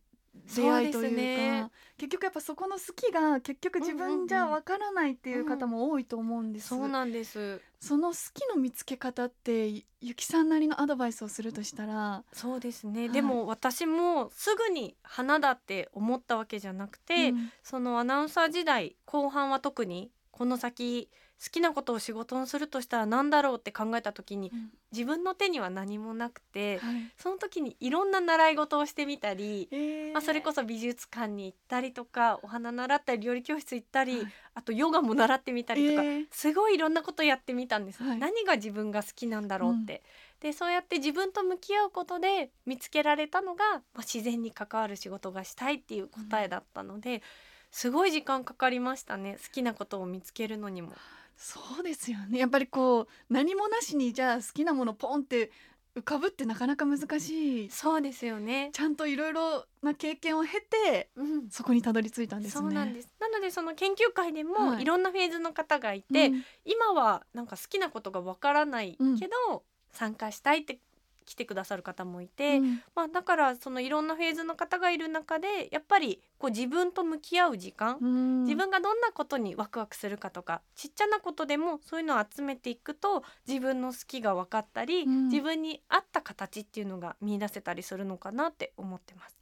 [0.54, 1.70] 出会いというかね。
[1.96, 7.60] 結局やっぱそこの好きが結局自分じゃわからないっていう方も多いと思うんです、そうなんです。
[7.80, 9.68] その好きの見つけ方って
[10.00, 13.10] ゆきさんなりのアドバイスをするとしたら、そうですね、はい。
[13.10, 17.52] でも私もすぐに花だって思ったわけじゃなくて、うん。
[17.64, 21.10] そのアナウンサー時代後半は特にこの先
[21.42, 24.70] 好きなことを仕事にするとしたら何だろうって考えた時にうん。
[24.90, 27.12] 自分の手には何もなくてはい。
[27.18, 30.12] その時にいろんな習い事をしてみたり、えー。
[30.12, 34.32] まあ、それこそ美術館に行ったりとかお花習ったり料理教室行ったり、はい。
[34.54, 36.26] あとヨガも習ってみたりとか、えー。
[36.30, 38.18] すごいいろんなことやってみたんです、はい。
[38.18, 40.02] 何が自分が好きなんだろうって、
[40.40, 47.22] でそうやって自分と向き合うことで見つけられたのが、まあ、自然に関わる仕事がしたいっていう答えだったので、
[47.70, 50.92] すごい時間かかりましたね好きなことを見つけるのにも。
[51.38, 52.40] そうですよね。
[52.40, 55.52] やっぱりこう何もなしにじゃあ好きなものポンって
[55.96, 57.70] 浮かぶってなかなか難しい。
[57.70, 61.48] そうですよね、ちゃんといろいろな経験を経てうん。
[61.48, 62.60] そこにたどり着いたんですね。
[62.60, 63.08] そうなんです。
[63.20, 64.74] なのでその研究会ではい。
[64.74, 66.44] もいろんなフェーズの方がいて、うん。
[66.64, 70.80] 今はなんか好きなことがわからないけど、参加したいって
[71.28, 72.82] 来てくださる方もいて、うん。
[72.94, 78.42] まあ、だからそのいろんなフェーズの方がいる中でやっぱりこう自分と向き合う時間、うん。
[78.44, 85.28] 自分がどんなことにワクワクするかとかちっちゃなことでもそういうのを集めていくと自分の好きが分かったり、うん。
[85.28, 89.37] 自分に合った形っていうのが見出せたりするのかなって思ってます。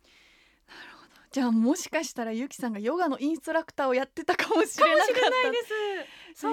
[1.36, 5.14] じゃあもしかしたらゆきさんがヨガのインストラクターをやってたかもしれないで
[6.34, 6.40] す。
[6.40, 6.52] そう、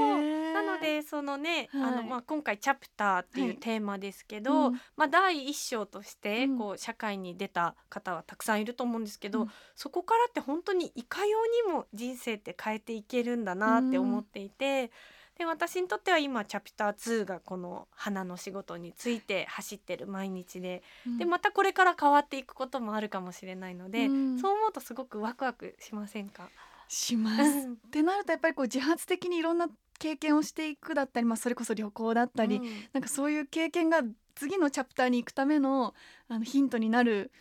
[0.54, 1.96] なのでそのね、あはい。
[1.96, 6.58] のまあ今回チャプターっていはいうテーマですけど、うんまあ第一章としてうん。
[6.58, 9.52] こう社会に出た方はたくさんいると思うんですけど、うん。
[9.74, 14.92] そこからって本当にいかようにも人生って変えていけるんだなって思っていて。
[15.38, 26.50] で私にとっては今チャプター2がこの花の仕事について走ってる毎日で、うんでまたこれから変わっていくこともあるかもしれないので、うんそう思うとすごくワクワクしませんか、
[26.88, 27.42] します。
[27.42, 29.68] うんってなるとやっぱりこう自発的にいろんな
[30.00, 32.64] 経験をしていくだったり、まあ、それこそ旅行だったり、うん
[32.94, 34.02] なんかそういう経験が
[34.36, 35.94] 次のチャプターに行くための
[36.28, 37.32] あのヒントになる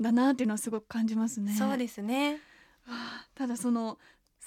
[0.00, 1.52] んだなっていうのはすごく感じますね。
[1.54, 2.40] そうですね。
[3.34, 3.98] ただその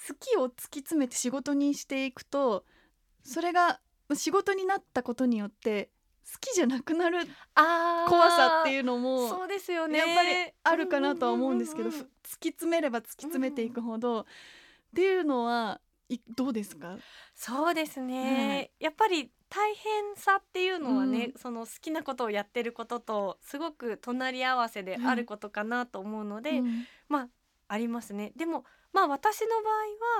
[0.08, 2.64] 好きを突き詰めて仕事にしていくと
[3.26, 3.80] それが
[4.14, 5.90] 仕事になったことによって
[6.32, 7.18] 好きじゃなくなる
[7.54, 9.98] 怖さっていうのもそうですよね。
[9.98, 10.28] やっぱり
[10.62, 12.04] あるかなとは思うんですけど、突
[12.40, 14.24] き詰めれば突き詰めていくほど、っ
[14.94, 16.96] ていうのはいどうですか？
[17.34, 18.70] そうですね、はい。
[18.80, 21.40] やっぱり大変さっていうのはね、うん。
[21.40, 26.86] その好きなことをやってることとすごく隣り合わせであることかなと思うので、うん。
[27.08, 27.28] まあ
[27.68, 28.32] ありますね。
[28.36, 29.70] でもまあ私の場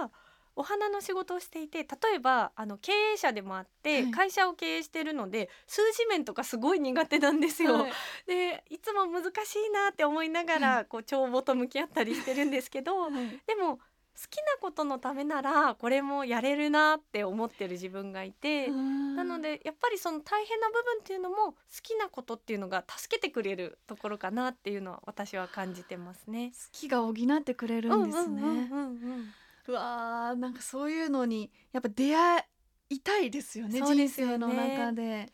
[0.02, 0.11] 合は
[0.57, 1.86] お花の仕事をしていて例
[2.16, 7.74] えばあの経営者でもあって、はい会社を経営してるので数字面とかすごい苦手なんですよ。
[7.74, 7.92] はい
[8.26, 13.12] でいつも難しいなって思いながら、こう帳簿と向き合ったりしてるんですけど、はい
[13.46, 13.78] でも
[14.16, 26.52] 好きなことのためならこれもやれるなって思ってる自分がいて、なのでやっぱりその大変な部分っていうのも好きなことっていうのが助けてくれるところかなっていうのは私は感じてますね。
[26.54, 28.42] 好きが補ってくれるんですね。
[28.42, 29.34] うんうんうんうん
[29.69, 32.45] うわーなんかそういうのにやっぱ出会
[32.89, 34.33] いたいですよねそうですよね。
[34.35, 35.33] 人生の中で。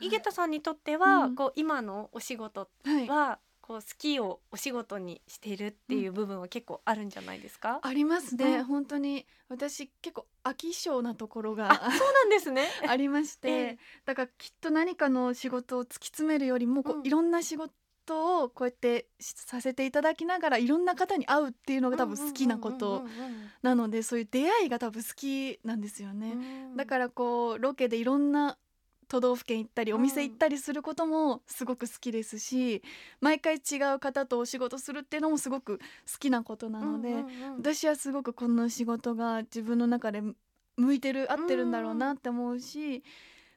[0.00, 1.34] 井桁さんにとっては、うん。
[1.34, 8.64] こう今のお仕事はい、はこう好きをお仕事にしているっていう部分は結構あるんじゃないですか、ありますね、うん。
[8.64, 12.68] 本当に私結構飽き性なところあがそうなんですね。
[12.86, 13.78] ありまして、ええ。
[14.04, 17.06] だからきっと何かの仕事を突き詰めるよりもこう、うん。
[17.06, 17.72] いろんな仕事
[18.42, 23.04] をこうやってしさせていただきながらいろんな方に会うっていうのが多分好きなこと
[23.62, 26.36] なのでそういう出会いが多分好きなんですよね。
[26.76, 28.56] だからこうロケでいろんな
[29.10, 29.98] 都道府県行ったりうん。
[29.98, 32.82] お店行ったりすることもすごく好きですし、
[33.20, 35.84] 毎回違う方とお仕事するっていうのもすごく好
[36.18, 37.24] きなことなので、
[37.58, 40.22] 私はすごくこの仕事が自分の中で
[40.76, 43.02] 向いてる合ってるんだろうなって思うし、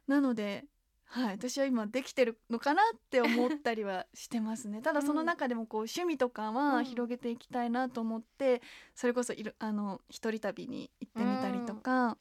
[0.08, 0.66] なので、
[1.14, 4.82] はい、私は今できてるのかなって思ったりはしてますね。
[4.84, 8.64] ただその中でもこう趣味とかうはん広げていきたいなと思って、
[8.96, 12.18] それこそいるあの一人旅に行ってみたりとか、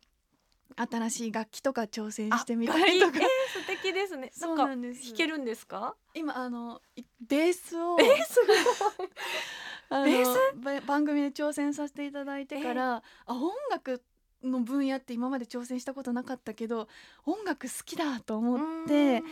[0.76, 3.22] 新しい楽器とか挑戦してみたりとかえー
[3.62, 4.30] 素敵ですね。
[4.36, 5.96] そうなんんです弾けるんですか？
[6.12, 9.08] 今あのいベースをえー、すごい。
[9.88, 14.02] あのベーば番組で挑戦させていただいてから、あ音楽
[14.44, 16.88] の分野って今まで挑戦したことなかったけど
[17.26, 19.22] 音楽好きだと思って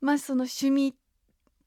[0.00, 0.94] まあその趣味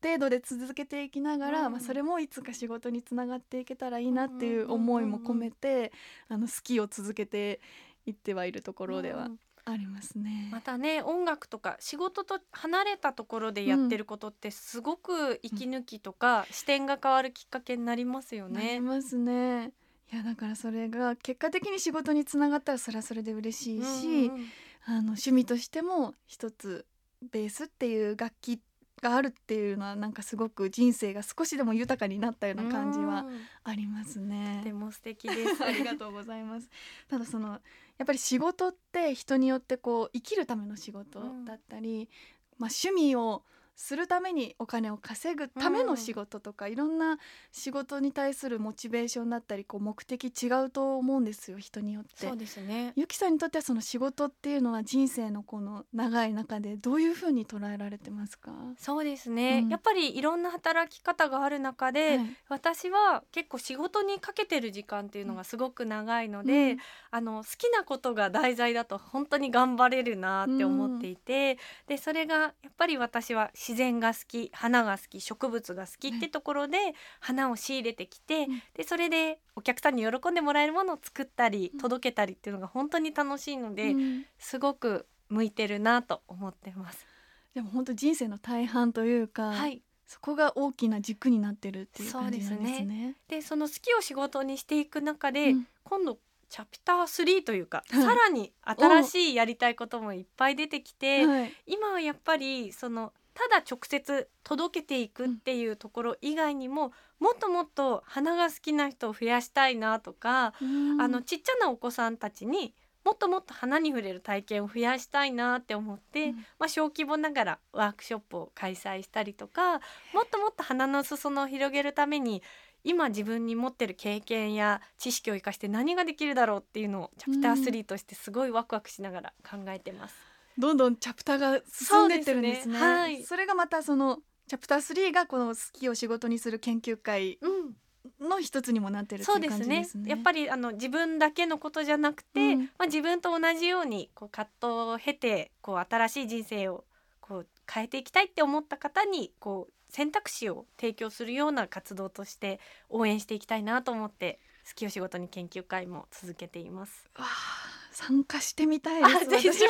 [0.03, 5.91] 程度で続けていきながら、うんまあ、それもいつか仕事につながっていけたらいいなっていう思いも込めて、
[6.27, 7.59] あの好きを続けて
[8.07, 10.49] いってはいるところではうんありますね。
[10.51, 18.79] またね音楽とか仕事と離れたところでやってることってすごく息抜きとか視点が変わるきっかけになりますよなりね。
[18.79, 19.71] ますね。
[20.12, 24.45] いやだからそれが結果的に仕事につながったらそれはそれで嬉しいし、うんうん
[24.86, 26.86] あの趣味としても一つ
[27.32, 28.59] ベースっていう楽器
[29.01, 34.74] があるっていうのはなんかすごく人生が少しでも豊かになったような感じはうんありますとてね。
[34.74, 35.64] も素敵です。
[35.64, 36.70] ありがとうございます。
[37.09, 42.09] ただそのやっぱり仕事って人によってこう生きるための仕事だったり、
[42.57, 43.43] まあ趣味を
[43.84, 47.17] するためにお金を稼ぐための仕事とか、いろんな
[47.51, 52.27] 仕事に対するモチベーションだったりこう目的違うと思うんですよ人によって。
[52.27, 52.38] そう。
[52.38, 52.93] ですね。
[52.95, 59.69] ゆきさんにとってはその仕事っていうのは人生のこの長い中でどういうふうに捉えられてますか、そうですね、うん。
[59.69, 62.38] やっぱりいろんな働き方がある中で、はい。
[62.49, 66.79] 私は結構仕事にかけてる時間っていうのがすごく長いので、うん。
[67.09, 71.57] あの好きなことが題材だと本当に頑張れるなって思っていて、
[71.88, 76.78] でそれがやっぱり私は自然が好き花が好き植物が好きってところで
[77.19, 78.61] 花を仕入れてきて、うん。
[78.74, 81.80] でそれでお客さんに喜んでもらえるものを作ったりうん。
[81.80, 84.26] 届けたりっていうのが本当に楽しいので、うん。
[84.39, 87.05] すごく向いてるなと思ってます。
[87.53, 89.82] でも本当人生の大半というか、はい。
[90.07, 93.15] そこが大きな軸になってるっていう感じなんですね。
[93.30, 95.67] でその好きを仕事にしていく中で、うん。
[95.84, 96.19] 今度
[96.49, 98.03] チャプター3というか、はい。
[98.03, 110.53] さらに新しいやりたいこともいっぱい出てきて、はい、今はやっぱりそのただ直接届けていくっていうところ以外にも、もっともっと花が好きな人を増やしたいなとか、
[110.99, 112.73] あのちっちゃなお子さんたちに
[113.03, 116.36] もっともっと花に触れる体験を増やしたいなって思って、うん。
[116.59, 119.79] まあ、小規模ながらワークショップを開催したりとか
[120.13, 122.43] もっともっと花の裾野を広げるために
[122.84, 130.30] 今自分に持ってる経験や知識を生かして何ができるだろうっていうのをチャプター3としてすごいワクワクしながら考えてます。
[130.58, 132.78] どんどんチャプターが進んでってるんですね。
[132.78, 137.76] そねはいそれがまたそのチャプター3がこの好きを仕事にする研究会うん
[138.20, 140.10] の一つにもなってるってそいうですねじですね。
[140.10, 146.84] やっぱりあの自分だけのことじゃなくて、うんまあ、自分と同じようにこう葛藤を経てこう新しい人生を
[147.20, 157.10] こう変えていきたいって思った方にこう選択肢を提供するような活動として応援していきたいなと思って好きを仕事に研究会も続けています。
[157.18, 159.30] わあ参加してみたいあです。
[159.30, 159.68] ぜひぜ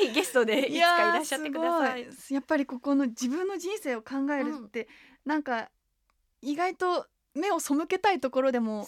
[0.00, 2.06] ひゲストでいつかいらっしゃってください。
[2.30, 4.88] やっぱりここの自分の人生を考えるって、
[5.24, 5.70] なんか
[6.40, 8.86] 意外と目を背けたいところでも。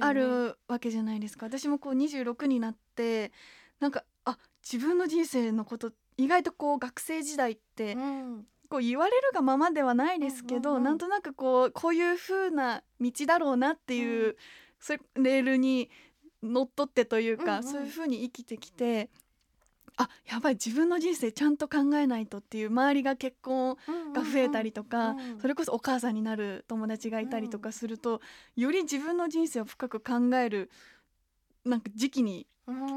[0.00, 1.46] あるわけじゃないですか。
[1.46, 3.32] 私もこう26になって
[3.80, 14.36] なんかあ自分の人生のこと意外とこう学生時代ってうん、こう言われるがままではないですけど、うんうんうんなんとなくこうこういう風な道だろうなっていう、うん
[14.78, 15.90] それレールに
[16.42, 17.72] のっとってというか、うんうん。
[17.72, 19.08] そういう風に生きてきて
[19.96, 23.76] あやばい自分の人生ちゃんと考えないとっていう周りが結婚
[24.14, 28.20] が増えたりとか、うんうんうんそれこそお母さんになる友達がいたりとかすると、
[28.56, 30.70] より自分の人生を深く考える
[31.64, 32.46] なんか時期に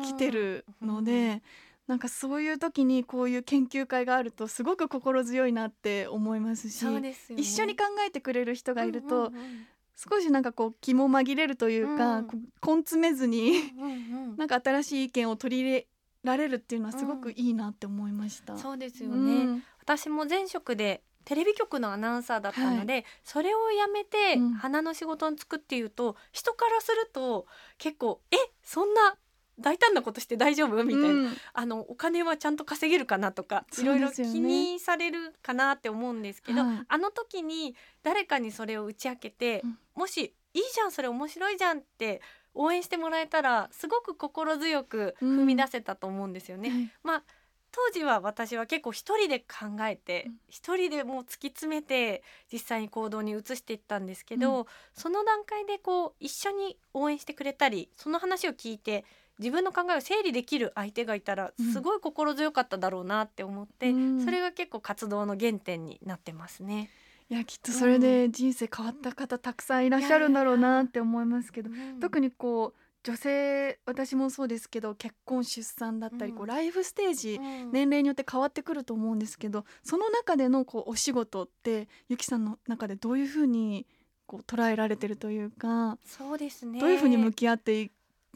[0.03, 1.41] 来てるので、
[1.87, 7.15] なんかそういう時にこういう研究会があるとすごく心強いなって思いますしね。
[7.35, 9.67] 一緒に考えてくれる人がいると、うんうんうん
[9.99, 12.27] 少しなんかこう気も紛れるというか、うん。
[12.27, 13.87] こう根詰めずにうんう
[14.33, 15.87] ん なんか新しい意見を取り入れ
[16.23, 18.57] られるっていうのはすごくいいなって思いました。
[18.57, 19.63] そうですようね、ん。
[19.81, 24.53] 私も前職でテレビ局のアナウンサーだったので、それをやめてうん。
[24.53, 27.45] 花の仕事に就くっていうと、人からすると
[27.77, 29.17] 結構「えそんな
[29.59, 31.37] 大胆なことして大丈夫?」みたいな、うん。
[31.53, 36.85] あのお金はちゃんと稼げるかなとかいろいろ気にされるかなって思うんですけど、はい。
[36.87, 39.79] あの時に誰かにそれを打ち明けて、うん。
[39.95, 42.21] もし「いいじゃんそれ面白いじゃん」って
[42.53, 46.69] 応援してもらえたらすごく心強く踏み出せたと思うんですよね。
[46.69, 46.91] はい。
[47.03, 47.23] まあ
[47.71, 50.39] 当時は私は結構一人で考えてうん。
[50.47, 59.05] 一人でもう突き詰めて実際に行動に移していったんですけど、その段階でこう一緒に応援してくれたりその話を聞いて
[59.39, 61.73] 自分の考えを整理できる相手がいたらうん。
[61.73, 64.23] すごい心強かっただろうなって思って、うん。
[64.23, 66.89] それが結構活動の原点になってますね。
[67.29, 71.69] いやきっとそれで人生変わった方たくさんいらっしゃるんだろうなって思いますけど、
[72.01, 76.37] 特ににこう女性私もそうですけど結婚出産だったり、うん。
[76.37, 77.39] こうライフステージ、
[77.71, 83.85] 年齢によって変わってくると思うんですけどその中でのこうお仕事ってゆきさんの中でどういうふうに
[84.25, 86.79] こう捉えられてるというか、そうですね。
[86.79, 87.91] どういうふうに向き合ってい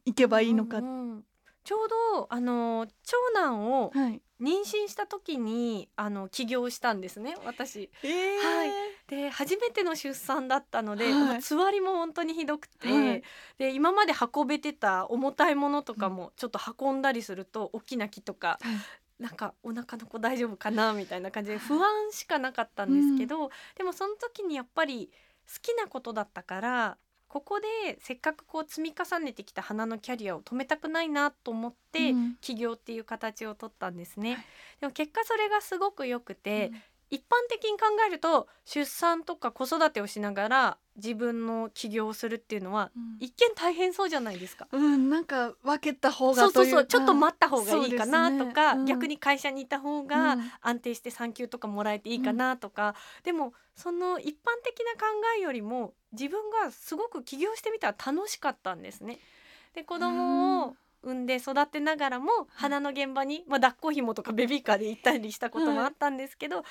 [0.06, 1.24] いけばいいのか、うんうん
[1.64, 7.90] ちょうどあの長男をはい、妊娠した時にあの起業したんですね私。
[8.04, 8.10] えー。
[8.38, 8.72] はい。
[9.08, 11.42] で初めての出産だったので、はい。
[11.42, 13.24] つわりも本当にひどくて、はい。
[13.58, 19.24] で今まで運べてた重たいものとかもちょっと運んだりすると、大きな木とかはい。
[19.24, 25.12] なんかお腹の子大丈夫かなみたいな感じで不安しかなかったんですけど、でもその時にやっぱり
[25.48, 26.98] 好きなことだったから
[27.34, 32.36] ここでせっかくこう積み重ねてきた花のキャリアを止めたくないなと思って、うん。
[32.42, 34.36] 起業っていう形を取ったんですね。
[34.36, 34.46] はい。
[34.82, 36.82] でも結果それがすごく良くて、うん
[37.14, 43.18] 一般的に考えると出産とか子育てをしながら自分の起業をするっていうのはうん。
[43.20, 44.68] 一見大変そうじゃないですか。
[44.72, 48.86] うん、なんか分けた方がそうそうそうちょっと待った方がいいかなとか、うん。
[48.86, 50.52] 逆に会社にいた方がうん。
[50.62, 54.32] 安定して産休とかもらえていいかなとか、でもその一般
[54.64, 55.06] 的な考
[55.38, 59.20] えよりも自分がすごく起業してみたら楽しかったんですね。
[59.76, 66.64] で子供を産んで育てながらも花の現場に、まあ、抱っこ紐とかベビーカーで行ったりしたこともあったんですけど、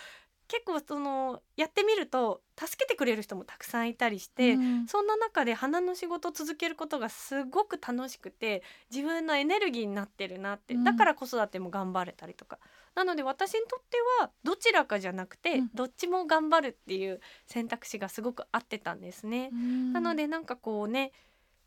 [0.52, 4.86] 結構そのやってみると助けてくれる人もたくさんいたりして、うん。
[4.86, 10.84] そんな中で花の仕事を続けることがすごく楽しくて自分のエネルギーになってるなって、うん。
[10.84, 12.58] だから子育ても頑張れたりとか。
[12.94, 15.70] なので私にとってはどちらかじゃなくて、うん。
[15.72, 19.48] どっちも頑張るっていう選択肢がすごく合ってたんですね。
[19.50, 19.92] うん。
[19.94, 21.12] なのでなんかこうね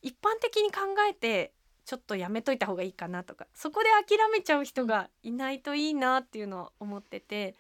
[0.04, 1.54] 一般的に考えて
[1.86, 7.56] ちょっとやめといた方がいいかなとかそこで諦めちゃう人がいないといいなっていうのは思ってて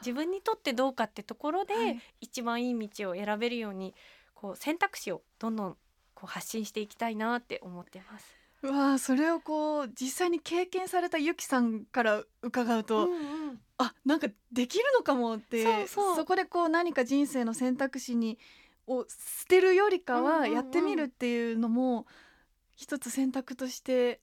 [0.00, 2.00] 自分にとってどうかってところで、はい。
[2.20, 3.94] 一番いい道を選べるように
[4.34, 5.76] こう選択肢をどんどん
[6.14, 8.36] こう発信していきたいなって思ってます。
[8.62, 13.16] うわあそれをこう実際に経験されたゆきさんから伺うと、うんう
[13.52, 13.60] ん。
[13.78, 18.38] あなんかできるのかもってそこでこう何か人生の選択肢に
[18.88, 22.06] を捨てるよりかはやってみるっていうのも
[22.74, 24.20] 一つ選択として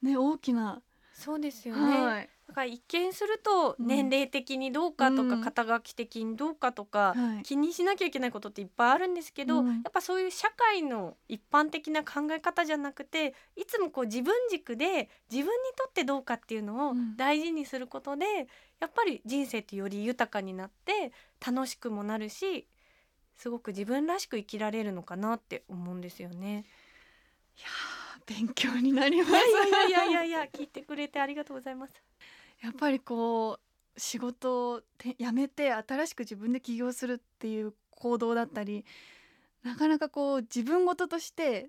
[0.00, 0.80] ね大きな、
[1.12, 3.86] そうですよね、はいだから一見するとうん。
[3.86, 5.40] 年齢的にどうかとか、うん。
[5.42, 7.42] 肩書き的にどうかとか、はい。
[7.42, 9.66] 気にしなきゃいけないことっていっぱいあるんですけど、うん。
[9.66, 17.16] やっぱそういう社会の一般的な考え方じゃなくていつもこう自分軸で自分にとってどうかっていうのをうん。
[17.16, 18.24] 大事にすることで、
[18.78, 21.12] やっぱり人生ってより豊かになって
[21.44, 22.68] 楽しくもなるし
[23.36, 26.64] すごく自分らしく生きられるのかなって思うんですよね。
[27.58, 29.32] いやー勉強になります。
[29.32, 32.05] いやいやいやいや聞いてくれてありがとうございます。
[32.62, 33.58] やっぱりこ
[33.96, 38.84] う仕事をて辞めて新しく自分で起業するっていう行動だったり
[39.62, 41.68] なかなかこう自分事として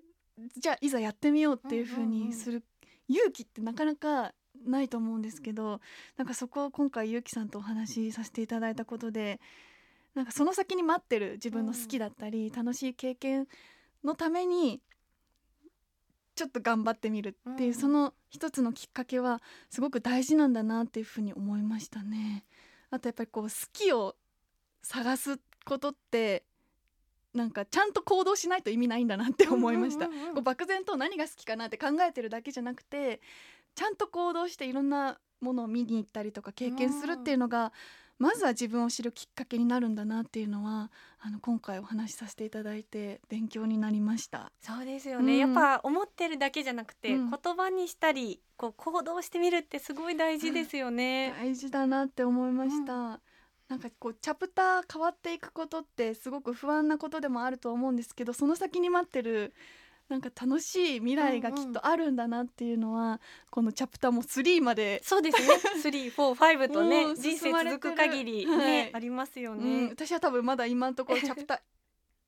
[0.56, 2.62] じゃあいざやってみようっていう風うにする
[3.08, 4.32] 勇気ってなかなか
[4.66, 5.80] ないと思うんですけど
[6.16, 9.40] なんかそこを今回ゆうきさんとお話しさせていただいたことで
[10.14, 13.46] なんかその先に待ってる自分の好きだったり、楽しい経験
[14.02, 14.80] のために
[16.38, 22.44] ちょっと頑張ってみるっていう、うんその一つのきっかけはすごく大事なんだなっていうふうに思いましたね。
[22.90, 24.14] あとやっぱりこう好きを
[24.82, 26.44] 探すことって
[27.34, 30.06] なんかちゃんと行動しないと意味ないんだなって思いました。
[30.06, 33.20] うんうんうんうんこう漠然と何が好きかなって考えてるだけじゃなくて
[33.74, 37.72] ちゃんと行動していろんなものを見に行ったりとか経験するっていうのが、
[38.18, 40.90] まずは自分を知るきっかけになるんだなっていうのは
[41.20, 44.50] あの今回お話しさせていただいて勉強になりました。
[44.60, 51.32] そうですよね、うんやっぱ思ってるだけじゃなくて、うん言葉にしたりこう行動してみるってすごい大事ですよね。
[51.38, 53.20] 大事だなって思いました。
[53.68, 59.52] なんかこうチャプター変わっていくことってすごく不安なことでもあると思うんですけどその先に待ってる
[60.08, 65.48] なんか楽しい未来がきっとあるんだなっていうのは、このチャプターも3まで、そうですね。
[65.82, 68.94] three、four、five とねうん人生続く限りね、はい。
[68.94, 69.88] ありますようんね。
[69.90, 71.62] 私は多分まだ今のところチャプタ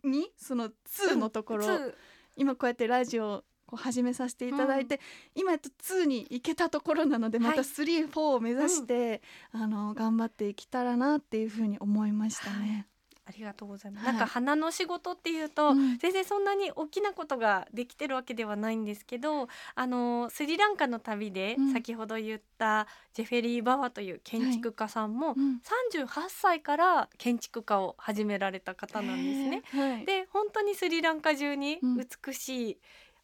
[0.05, 1.67] ー2その2のところ、
[2.37, 5.01] 今こうやってラジオをこう始めさせていただいて、
[5.35, 9.23] 今やっと2に行けたところなのでまたはい3、4を目指して、
[9.53, 12.87] あの頑張っていけたらなっていうふうに思いましたね。
[13.31, 14.05] ありがとうございます。
[14.07, 14.15] はい。
[14.15, 15.99] なんか花の仕事っていうと、うん。
[15.99, 21.73] 全然そんなに大きなことができてるわけではないんですけどあのスリランカの旅でうん。
[21.73, 25.61] 先ほど言ったジェフェリー・バワという建築家さんもうん。
[25.95, 29.63] 38歳から建築家を始められた方なんですね。
[29.73, 31.97] はい、で本当にスリランカ中にうん。
[31.97, 32.79] 美しい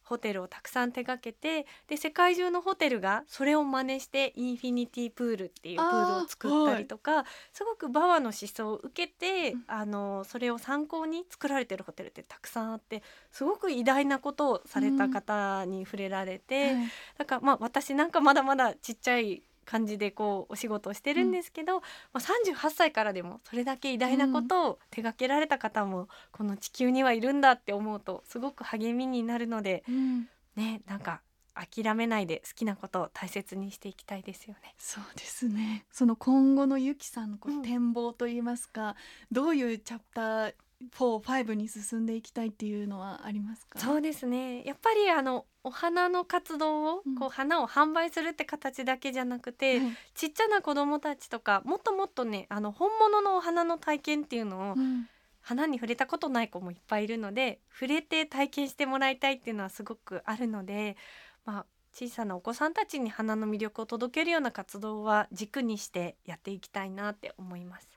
[0.07, 9.63] ホテルをたくさん手掛けて、で世界中のホテルがそれを真似してインフィニティプールっていうプールを作ったりとか、すごくバワの思想を受けて、うん。
[9.67, 16.87] あのそれを参考に作られてるホテルってたくさんあってすごく偉大なことをされた方に触れられて、はい。
[17.17, 21.83] だからまあ私なんかまだまだちっちゃい感じでこうお仕事をしてるんですけど、ま
[22.15, 30.29] あ、38歳からでもそれだけ偉大なことを手掛けられた方もこの地球にはいるんだって思うとすごく励みになるのでうん。
[30.55, 31.21] ねなんか
[31.53, 34.75] 諦めないで好きなことを大切にしていきたいですよね。
[34.77, 35.85] そうですね。
[35.91, 37.59] その今後のゆきさんのこうん。
[37.59, 38.95] う展望といいますか、
[39.31, 40.53] どういうチャプター
[40.97, 55.07] 45に進んでいきたいっていうのはありますかそうですねやっぱりあのお花の活動を、うんこう花を販売するって形だけじゃなくて、はいちっちゃな子どもたちとかもっともっとねあの本物のお花の体験っていうのをうん
[55.47, 60.97] 花に触れたことない子もいっぱいいるので触れて体験してもらいたいっていうのはすごくあるので、
[61.45, 67.96] まあ、小さなお子さんたちに花の魅力を届けるような活動は軸にしてやっていきたいなって思います。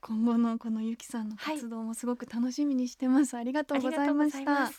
[0.00, 4.52] 今後のこのゆきさんの活動もすごく楽しみにしてます、ありがとうございました。
[4.52, 4.72] はい、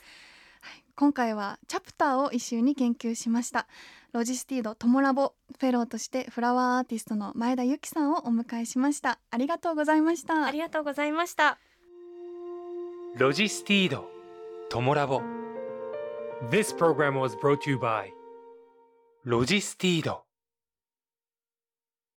[0.96, 3.68] 今回はチャプターをイシューに研究しました。
[4.14, 9.20] ロジスティードトモラボフェローとしてフラワーアーティストの前田ゆきさんをお迎えしました。
[9.30, 10.46] ありがとうございました。
[10.46, 11.58] ありがとうございました。
[13.16, 14.10] ロジスティード、
[14.70, 15.22] トモラボ。
[16.50, 18.10] This program was brought to you by
[19.24, 20.24] ロジスティード。